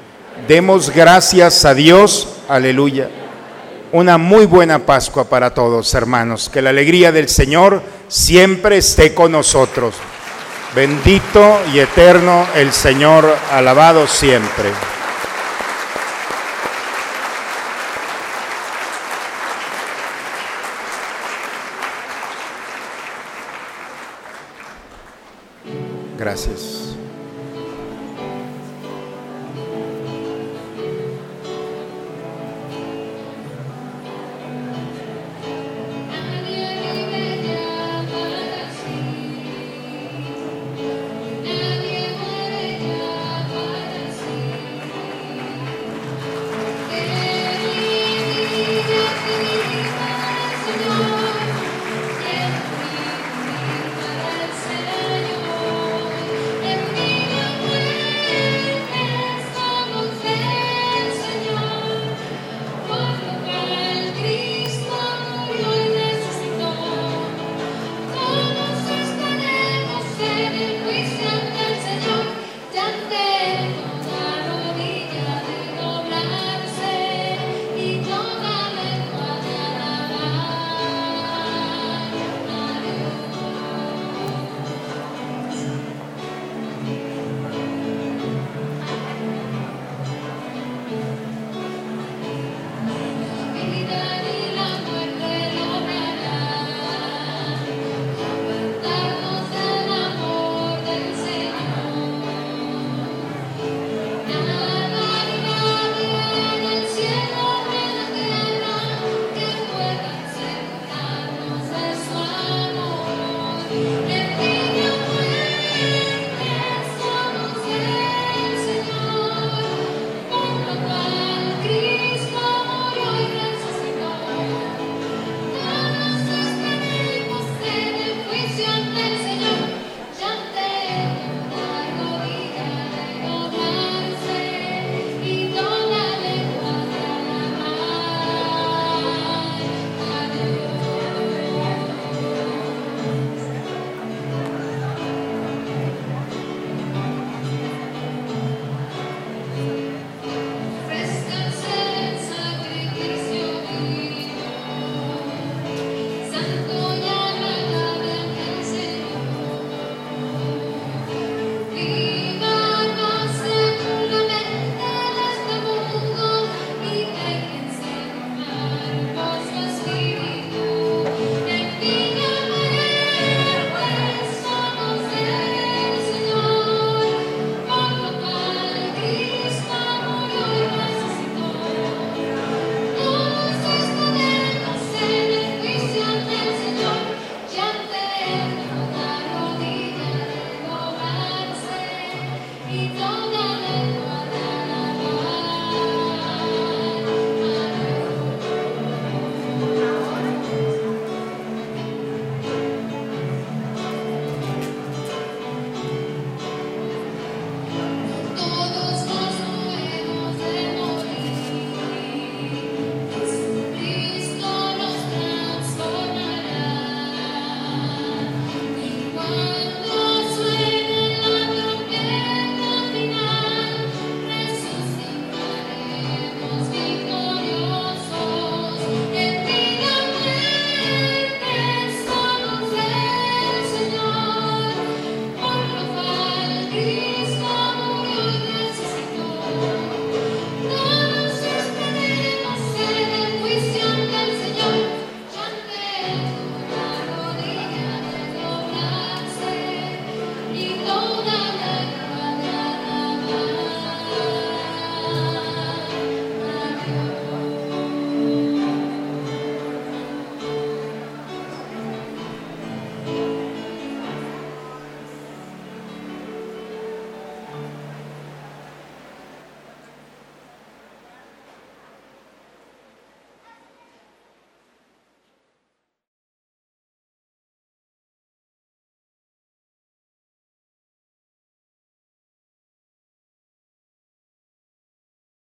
[0.48, 2.26] Demos gracias a Dios.
[2.48, 3.10] Aleluya.
[3.92, 6.48] Una muy buena Pascua para todos, hermanos.
[6.48, 9.94] Que la alegría del Señor siempre esté con nosotros.
[10.74, 14.70] Bendito y eterno el Señor, alabado siempre.
[26.18, 26.67] Gracias.